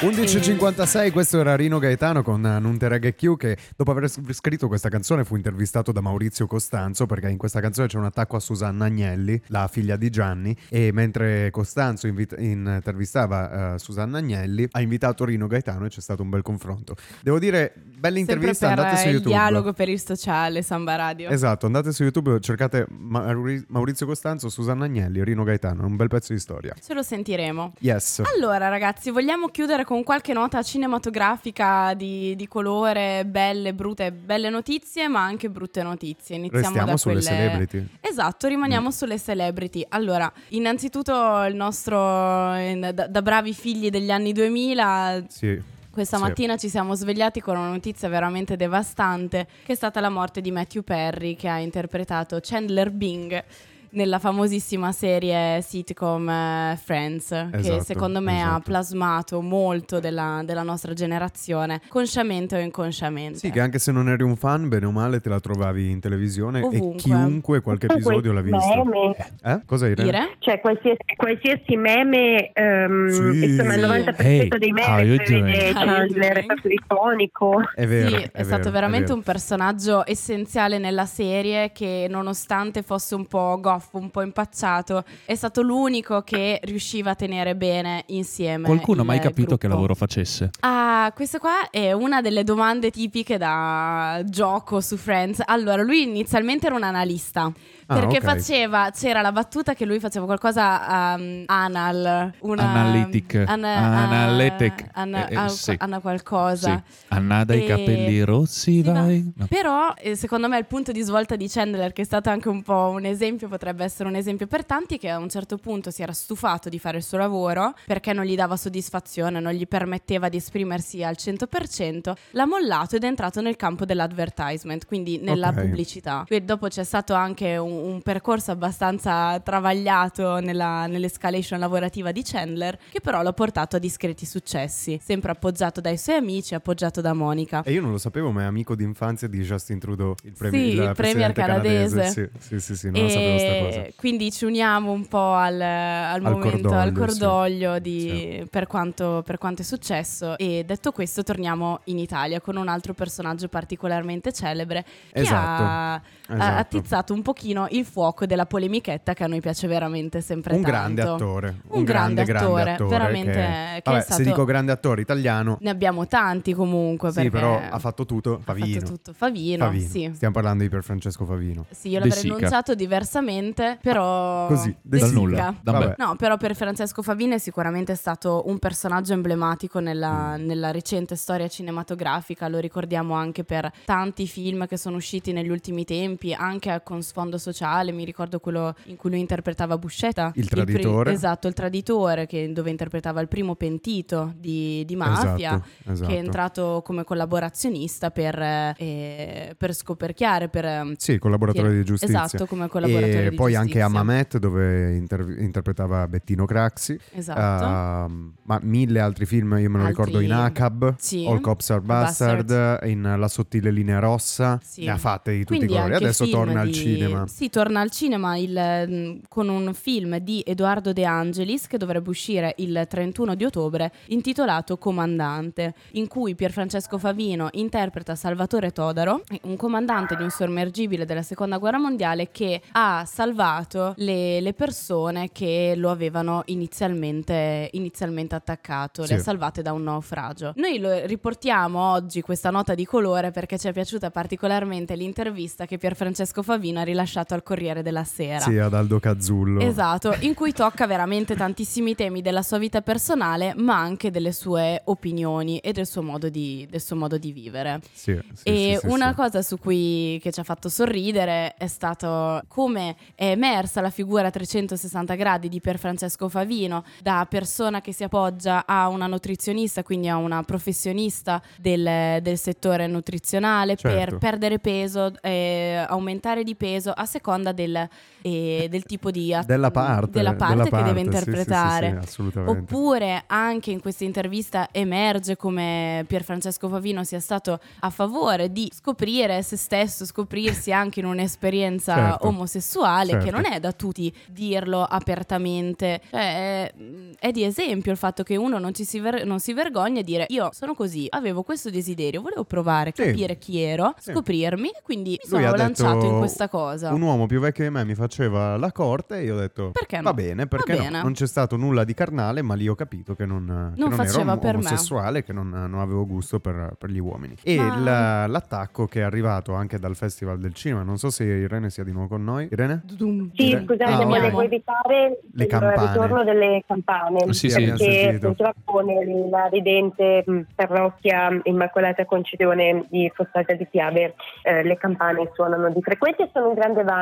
[0.00, 5.34] 11.56, questo era Rino Gaetano con Nuntereg Q che dopo aver scritto questa canzone fu
[5.34, 9.66] intervistato da Maurizio Costanzo perché in questa canzone c'è un attacco a Susanna Agnelli, la
[9.66, 15.86] figlia di Gianni e mentre Costanzo invita- intervistava uh, Susanna Agnelli ha invitato Rino Gaetano
[15.86, 16.94] e c'è stato un bel confronto.
[17.20, 19.30] Devo dire, bella intervista, andate su YouTube.
[19.30, 21.28] il dialogo per il sociale, Samba Radio.
[21.28, 26.38] Esatto, andate su YouTube, cercate Maurizio Costanzo, Susanna Agnelli, Rino Gaetano, un bel pezzo di
[26.38, 26.72] storia.
[26.80, 27.72] Ce lo sentiremo.
[27.80, 28.22] Yes.
[28.36, 35.08] Allora ragazzi, vogliamo chiudere con qualche nota cinematografica di, di, colore, belle, brutte, belle notizie,
[35.08, 36.36] ma anche brutte notizie.
[36.36, 37.28] Iniziamo Restiamo da sulle quelle...
[37.30, 37.88] celebrity.
[38.02, 38.90] Esatto, rimaniamo mm.
[38.90, 39.86] sulle celebrity.
[39.88, 45.24] Allora, innanzitutto il nostro, da, da bravi figli degli anni 2000...
[45.28, 45.76] Sì.
[45.90, 50.42] Questa mattina ci siamo svegliati con una notizia veramente devastante, che è stata la morte
[50.42, 53.42] di Matthew Perry, che ha interpretato Chandler Bing
[53.90, 58.54] nella famosissima serie sitcom uh, Friends, esatto, che secondo me esatto.
[58.54, 63.38] ha plasmato molto della, della, nostra generazione, consciamente o inconsciamente.
[63.38, 66.00] Sì, che anche se non eri un fan, bene o male te la trovavi in
[66.00, 66.88] televisione Ovunque.
[66.88, 68.84] e chiunque qualche episodio l'ha visto.
[68.84, 69.16] Meme.
[69.42, 69.60] Eh?
[69.64, 70.10] Cosa Irene?
[70.10, 70.36] Dire?
[70.38, 73.44] Cioè qualsiasi, qualsiasi meme, um, sì.
[73.44, 77.62] insomma il 90% hey, dei meme prevede Chandler, è proprio iconico.
[77.74, 78.08] È vero.
[78.08, 83.14] Sì, è, è stato vero, veramente è un personaggio essenziale nella serie che nonostante fosse
[83.14, 88.04] un po' goth goffo, un po' impacciato, è stato l'unico che riusciva a tenere bene
[88.08, 88.64] insieme.
[88.64, 89.56] Qualcuno ha mai capito gruppo.
[89.56, 90.50] che lavoro facesse?
[90.60, 95.40] Ah, questa qua è una delle domande tipiche da gioco su Friends.
[95.44, 97.50] Allora, lui inizialmente era un analista.
[97.90, 98.34] Ah, perché okay.
[98.36, 105.14] faceva, c'era la battuta che lui faceva qualcosa um, anal, una, Analytic, an, Analytic, an,
[105.14, 105.74] eh, eh, sì.
[105.78, 106.84] Anna qualcosa.
[106.86, 106.94] Sì.
[107.08, 109.32] Anna dai capelli rossi, sì, vai.
[109.34, 109.46] No.
[109.46, 112.62] Però eh, secondo me il punto di svolta di Chandler, che è stato anche un
[112.62, 116.02] po' un esempio, potrebbe essere un esempio per tanti, che a un certo punto si
[116.02, 120.28] era stufato di fare il suo lavoro perché non gli dava soddisfazione, non gli permetteva
[120.28, 125.64] di esprimersi al 100%, l'ha mollato ed è entrato nel campo dell'advertisement, quindi nella okay.
[125.64, 126.24] pubblicità.
[126.26, 132.78] Quindi dopo c'è stato anche un un percorso abbastanza travagliato nella, nell'escalation lavorativa di Chandler,
[132.90, 137.62] che però l'ha portato a discreti successi, sempre appoggiato dai suoi amici, appoggiato da Monica.
[137.62, 140.76] E io non lo sapevo, ma è amico d'infanzia di Justin Trudeau, il, premi- sì,
[140.76, 141.96] il premier canadese.
[141.96, 142.30] canadese.
[142.38, 143.92] Sì, sì, sì, sì non e sapevo questa cosa.
[143.96, 147.80] Quindi ci uniamo un po' al, al, al momento, cordoglio, al cordoglio sì.
[147.80, 150.36] Di, per, quanto, per quanto è successo.
[150.38, 156.02] E detto questo, torniamo in Italia con un altro personaggio particolarmente celebre che esatto, ha,
[156.34, 156.58] esatto.
[156.58, 160.76] attizzato un pochino il fuoco della polemichetta che a noi piace veramente sempre un tanto.
[160.76, 161.48] grande attore.
[161.68, 163.32] Un, un grande, grande, attore, grande, attore, veramente.
[163.32, 164.22] Che, che vabbè, stato...
[164.22, 165.58] Se dico grande attore italiano.
[165.60, 167.12] Ne abbiamo tanti comunque.
[167.12, 168.76] Sì, però ha fatto tutto Favino.
[168.76, 169.88] Ha fatto tutto Favino, Favino.
[169.88, 170.10] Sì.
[170.14, 171.66] Stiamo parlando di Per Francesco Favino.
[171.70, 174.46] Sì, io l'avrei enunciato diversamente, però...
[174.46, 175.54] Così, dal nulla.
[175.96, 180.46] No, però per Francesco Favino è sicuramente stato un personaggio emblematico nella, mm.
[180.46, 182.48] nella recente storia cinematografica.
[182.48, 187.36] Lo ricordiamo anche per tanti film che sono usciti negli ultimi tempi, anche con sfondo
[187.38, 187.56] sociale.
[187.66, 190.32] Mi ricordo quello in cui lui interpretava Buscetta.
[190.34, 190.96] Il traditore.
[190.98, 195.92] Il pri- esatto, il traditore, che, dove interpretava il primo pentito di, di mafia, esatto,
[195.92, 196.10] esatto.
[196.10, 200.48] che è entrato come collaborazionista per, eh, per scoperchiare.
[200.48, 202.24] Per, ehm, sì, collaboratore che, di giustizia.
[202.24, 203.60] Esatto, come collaboratore e di poi giustizia.
[203.60, 206.98] anche a Mamet, dove inter- interpretava Bettino Craxi.
[207.12, 208.10] Esatto.
[208.12, 210.04] Uh, ma mille altri film, io me lo altri...
[210.04, 211.26] ricordo in ACAB, sì.
[211.26, 214.58] All Cops Are Bastard, Bastard, in La sottile linea rossa.
[214.62, 214.84] Sì.
[214.84, 215.94] Ne ha fatte di tutti i colori.
[215.94, 216.68] Adesso torna di...
[216.68, 217.26] al cinema.
[217.26, 222.10] Sì, torna al cinema il, mm, con un film di Edoardo De Angelis che dovrebbe
[222.10, 229.56] uscire il 31 di ottobre intitolato Comandante, in cui Pierfrancesco Favino interpreta Salvatore Todaro, un
[229.56, 235.74] comandante di un sommergibile della seconda guerra mondiale che ha salvato le, le persone che
[235.76, 239.12] lo avevano inizialmente, inizialmente attaccato, sì.
[239.12, 240.52] le ha salvate da un naufragio.
[240.56, 245.78] Noi lo riportiamo oggi questa nota di colore perché ci è piaciuta particolarmente l'intervista che
[245.78, 248.40] Pierfrancesco Favino ha rilasciato al Corriere della Sera.
[248.40, 249.60] Sì, ad Aldo Cazzullo.
[249.60, 254.82] Esatto, in cui tocca veramente tantissimi temi della sua vita personale, ma anche delle sue
[254.84, 257.80] opinioni e del suo modo di, suo modo di vivere.
[257.92, 262.42] Sì, sì, e sì, una cosa su cui che ci ha fatto sorridere è stato
[262.48, 268.04] come è emersa la figura a 360 gradi di Pierfrancesco Favino, da persona che si
[268.04, 273.96] appoggia a una nutrizionista, quindi a una professionista del, del settore nutrizionale certo.
[273.96, 277.17] per perdere peso, eh, aumentare di peso a seconda
[277.52, 277.88] del,
[278.22, 282.00] eh, del tipo di att- della parte, della parte della che parte, deve interpretare.
[282.06, 288.52] Sì, sì, Oppure anche in questa intervista emerge come Pierfrancesco Favino sia stato a favore
[288.52, 293.24] di scoprire se stesso, scoprirsi anche in un'esperienza certo, omosessuale, certo.
[293.24, 296.00] che non è da tutti dirlo apertamente.
[296.10, 296.74] Cioè, è,
[297.18, 300.26] è, di esempio il fatto che uno non, si, ver- non si vergogna e dire
[300.28, 303.38] io sono così, avevo questo desiderio, volevo provare, capire sì.
[303.38, 304.12] chi ero, sì.
[304.12, 306.92] scoprirmi, quindi mi Lui sono lanciato in questa cosa.
[306.92, 309.96] Un uomo più vecchio di me mi faceva la corte e io ho detto perché
[309.96, 310.02] no?
[310.04, 310.84] va bene, perché va no?
[310.84, 311.02] bene.
[311.02, 313.92] Non c'è stato nulla di carnale, ma lì ho capito che non, non, che non
[313.92, 317.36] faceva ero per omosessuale, che non, non, avevo gusto per, per gli uomini.
[317.42, 317.78] E Ma...
[317.78, 321.84] la, l'attacco che è arrivato anche dal Festival del Cinema, non so se Irene sia
[321.84, 322.48] di nuovo con noi.
[322.50, 322.82] Irene?
[322.86, 323.64] Sì, Irene?
[323.64, 325.86] scusate, ah, volevo evitare le il campane.
[325.86, 327.32] ritorno delle campane.
[327.32, 334.76] Sì, sì, perché purtroppo nella ridente parrocchia Immacolata Concezione di Fossata di Piave eh, le
[334.76, 336.97] campane suonano di frequente e sono un grande vanto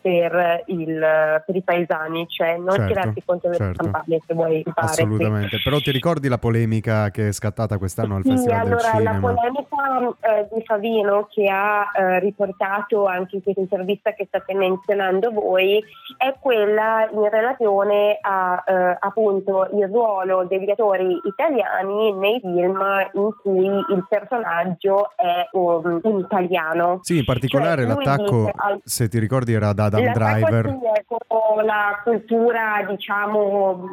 [0.00, 3.64] per, il, per i paesani, cioè non certo, tirarti contro certo.
[3.84, 4.86] le campane se vuoi fare.
[4.86, 5.62] Assolutamente, sì.
[5.62, 9.12] però ti ricordi la polemica che è scattata quest'anno al sì, Festival allora, del Cinema?
[9.12, 14.54] La polemica eh, di Favino che ha eh, riportato anche in questa intervista che state
[14.54, 15.82] menzionando voi
[16.16, 22.80] è quella in relazione a eh, appunto il ruolo degli attori italiani nei film
[23.12, 27.00] in cui il personaggio è um, un italiano.
[27.02, 30.78] Sì, in particolare cioè, l'attacco, dice, se ti ricordi, era da Adam Driver.
[31.64, 33.84] La cultura, diciamo,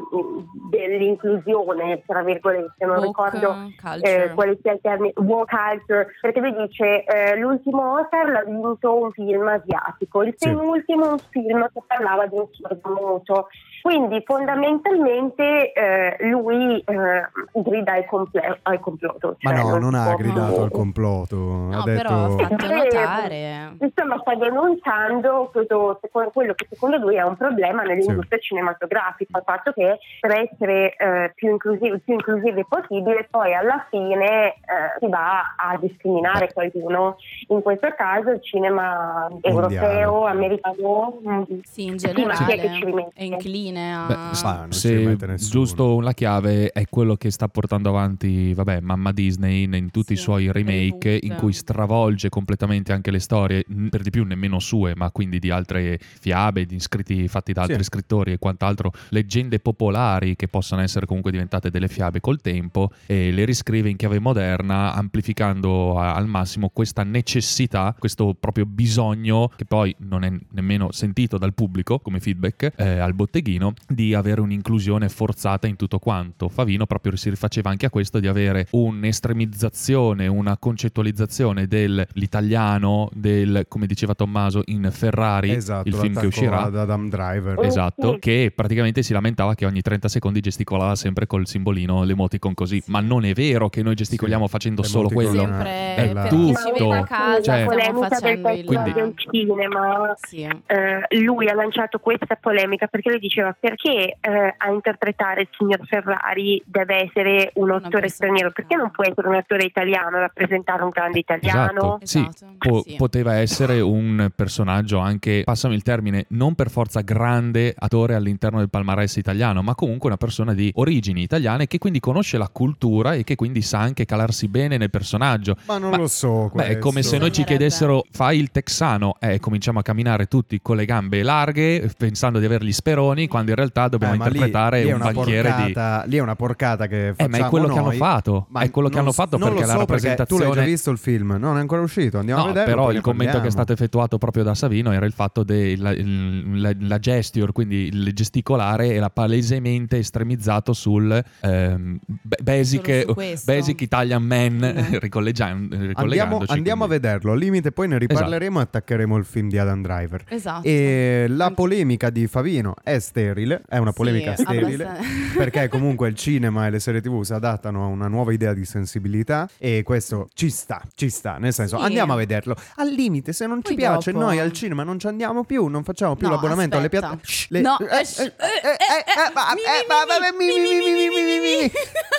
[0.70, 3.56] dell'inclusione, tra virgolette, non Woke ricordo
[4.02, 9.04] eh, quale sia il termine, woke culture, perché lui dice eh, l'ultimo Oscar l'ha vinto
[9.04, 10.50] un film asiatico, il Sì.
[10.50, 13.48] penultimo un film che parlava di un sordomuto.
[13.82, 19.36] Quindi fondamentalmente eh, lui eh, grida al, comple- al complotto.
[19.38, 21.36] Cioè Ma no, non, non ha gridato al complotto.
[21.36, 22.02] No, ha detto...
[22.02, 23.76] però ha fatto notare.
[23.80, 26.00] Insomma, sta denunciando quello,
[26.32, 28.48] quello, che secondo lui è un problema nell'industria sì.
[28.48, 34.54] cinematografica, il fatto che per essere eh, più, inclusivi, più inclusivi possibile, poi alla fine
[34.54, 34.54] eh,
[35.00, 37.18] si va a discriminare qualcuno.
[37.50, 39.56] In questo caso il cinema Mondiale.
[39.56, 41.20] europeo, americano,
[41.64, 44.06] sì, in generale è incline a...
[44.06, 44.14] Beh,
[44.44, 49.92] ah, se giusto la chiave è quello che sta portando avanti vabbè, Mamma Disney in
[49.92, 54.24] tutti sì, i suoi remake in cui stravolge completamente anche le storie, per di più
[54.24, 57.84] nemmeno sue, ma quindi di altre fiabe, di scritti fatti da altri sì.
[57.84, 63.32] scrittori e quant'altro, leggende popolari che possono essere comunque diventate delle fiabe col tempo e
[63.32, 69.66] le riscrive in chiave moderna, amplificando a, al massimo questa necessità, questo proprio bisogno che
[69.66, 75.10] poi non è nemmeno sentito dal pubblico come feedback eh, al botteghino di avere un'inclusione
[75.10, 76.50] forzata in tutto quanto.
[76.50, 83.86] Favino proprio si rifaceva anche a questo di avere un'estremizzazione, una concettualizzazione dell'italiano, del, come
[83.88, 86.64] diceva Tommaso, in Ferrari, esatto, il film che uscirà.
[86.64, 87.60] Ad Adam Driver.
[87.66, 92.84] Esatto, che praticamente si lamentava che ogni 30 secondi gesticolava sempre col simbolino, l'emoticon così.
[92.88, 95.40] Ma non è vero che noi gesticoliamo sì, facendo solo quello.
[95.40, 96.28] Sempre è la...
[96.28, 96.92] tutto.
[96.92, 98.94] A casa, cioè, polemica del quindi...
[98.94, 100.16] del cinema.
[100.20, 100.44] Sì.
[100.44, 105.80] Eh, lui ha lanciato questa polemica perché lui diceva perché eh, a interpretare il signor
[105.86, 108.52] Ferrari deve essere un attore straniero?
[108.52, 112.00] Perché non può essere un attore italiano a rappresentare un grande italiano?
[112.02, 112.06] Esatto.
[112.06, 112.54] Sì, esatto.
[112.58, 112.96] po- sì.
[112.96, 118.70] poteva essere un personaggio anche, passami il termine, non per forza grande attore all'interno del
[118.70, 123.24] palmarès italiano, ma comunque una persona di origini italiane che quindi conosce la cultura e
[123.24, 125.56] che quindi sa anche calarsi bene nel personaggio.
[125.66, 126.52] Ma non ma, lo so.
[126.54, 130.26] Beh, è come se noi ci chiedessero fai il texano e eh, cominciamo a camminare
[130.28, 134.18] tutti con le gambe larghe pensando di avere gli speroni quando in realtà dobbiamo eh,
[134.18, 136.10] interpretare lì, lì un banchiere porcata, di...
[136.10, 137.76] Lì è una porcata che facciamo eh, ma è quello noi.
[137.76, 138.46] che hanno fatto.
[138.50, 140.44] Ma è quello che hanno fatto perché so la rappresentazione...
[140.44, 142.66] tu l'hai già visto il film, non è ancora uscito, andiamo no, a vedere.
[142.70, 143.42] però il commento parliamo.
[143.42, 147.88] che è stato effettuato proprio da Savino era il fatto della la, la gesture, quindi
[147.88, 152.00] il gesticolare era palesemente estremizzato sul ehm,
[152.42, 154.58] basic, basic, Italian man,
[154.90, 154.96] mm.
[154.98, 158.60] ricollegando, andiamo, andiamo a vederlo, al limite poi ne riparleremo esatto.
[158.60, 160.24] e attaccheremo il film di Adam Driver.
[160.28, 160.68] Esatto.
[160.68, 164.98] E la polemica di Favino è sterile, è una polemica sì, sterile,
[165.36, 168.66] perché comunque il cinema e le serie tv si adattano a una nuova idea di
[168.66, 171.84] sensibilità e questo ci sta, ci sta, nel senso sì.
[171.84, 172.56] andiamo a vederlo.
[172.76, 174.26] Al limite, se non Poi ci piace, dopo...
[174.26, 177.08] noi al cinema non ci andiamo più, non facciamo più no, l'abbonamento aspetta.
[177.08, 177.62] alle piattaforme.
[177.62, 177.78] No,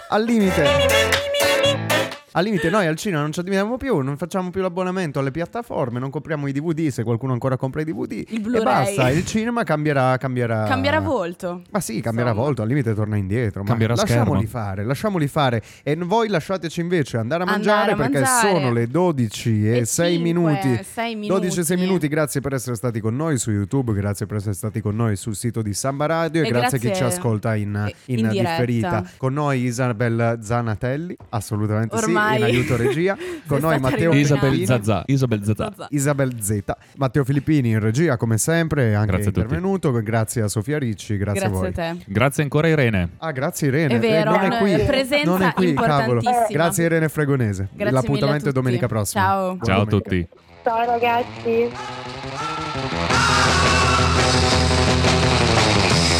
[0.09, 2.16] al limite.
[2.37, 5.99] Al limite noi al cinema non ci addiamo più, non facciamo più l'abbonamento alle piattaforme,
[5.99, 8.25] non compriamo i DVD se qualcuno ancora compra i DVD.
[8.29, 8.61] Il Blu-ray.
[8.61, 8.65] E
[8.95, 10.19] basta, il cinema cambierà...
[10.19, 11.63] Cambierà, cambierà volto.
[11.71, 12.47] Ma sì, cambierà Insomma.
[12.47, 13.63] volto, al limite torna indietro.
[13.63, 15.63] Cambierà ma lasciamoli fare, lasciamoli fare.
[15.83, 18.55] E voi lasciateci invece andare a mangiare andare a perché mangiare.
[18.55, 20.85] sono le 12 e, e 6 5, minuti.
[20.85, 21.41] 6 minuti.
[21.41, 24.53] 12 e 6 minuti, grazie per essere stati con noi su YouTube, grazie per essere
[24.53, 27.03] stati con noi sul sito di Samba Radio e, e grazie, grazie a chi ci
[27.03, 29.11] ascolta in, in, in differita.
[29.17, 32.25] Con noi Isabel Zanatelli, assolutamente Ormai.
[32.25, 33.17] sì, in aiuto regia.
[33.47, 35.03] Con noi Matteo Isabel Zazà.
[35.07, 35.87] Isabel Zazà.
[35.91, 36.63] Isabel Z.
[36.97, 39.93] Matteo Filippini in regia come sempre, anche grazie intervenuto.
[40.03, 41.69] Grazie a Sofia Ricci, grazie, grazie a voi.
[41.69, 42.05] A te.
[42.07, 43.11] Grazie ancora Irene.
[43.19, 43.95] Ah, grazie Irene.
[43.95, 44.85] È vero, eh, non è qui.
[44.85, 46.21] Presenza non è qui, cavolo.
[46.51, 47.69] Grazie Irene Fregonese.
[47.73, 49.23] Grazie L'appuntamento è domenica prossima.
[49.23, 49.59] Ciao.
[49.63, 50.27] Ciao a tutti.
[50.63, 52.56] Ciao ragazzi.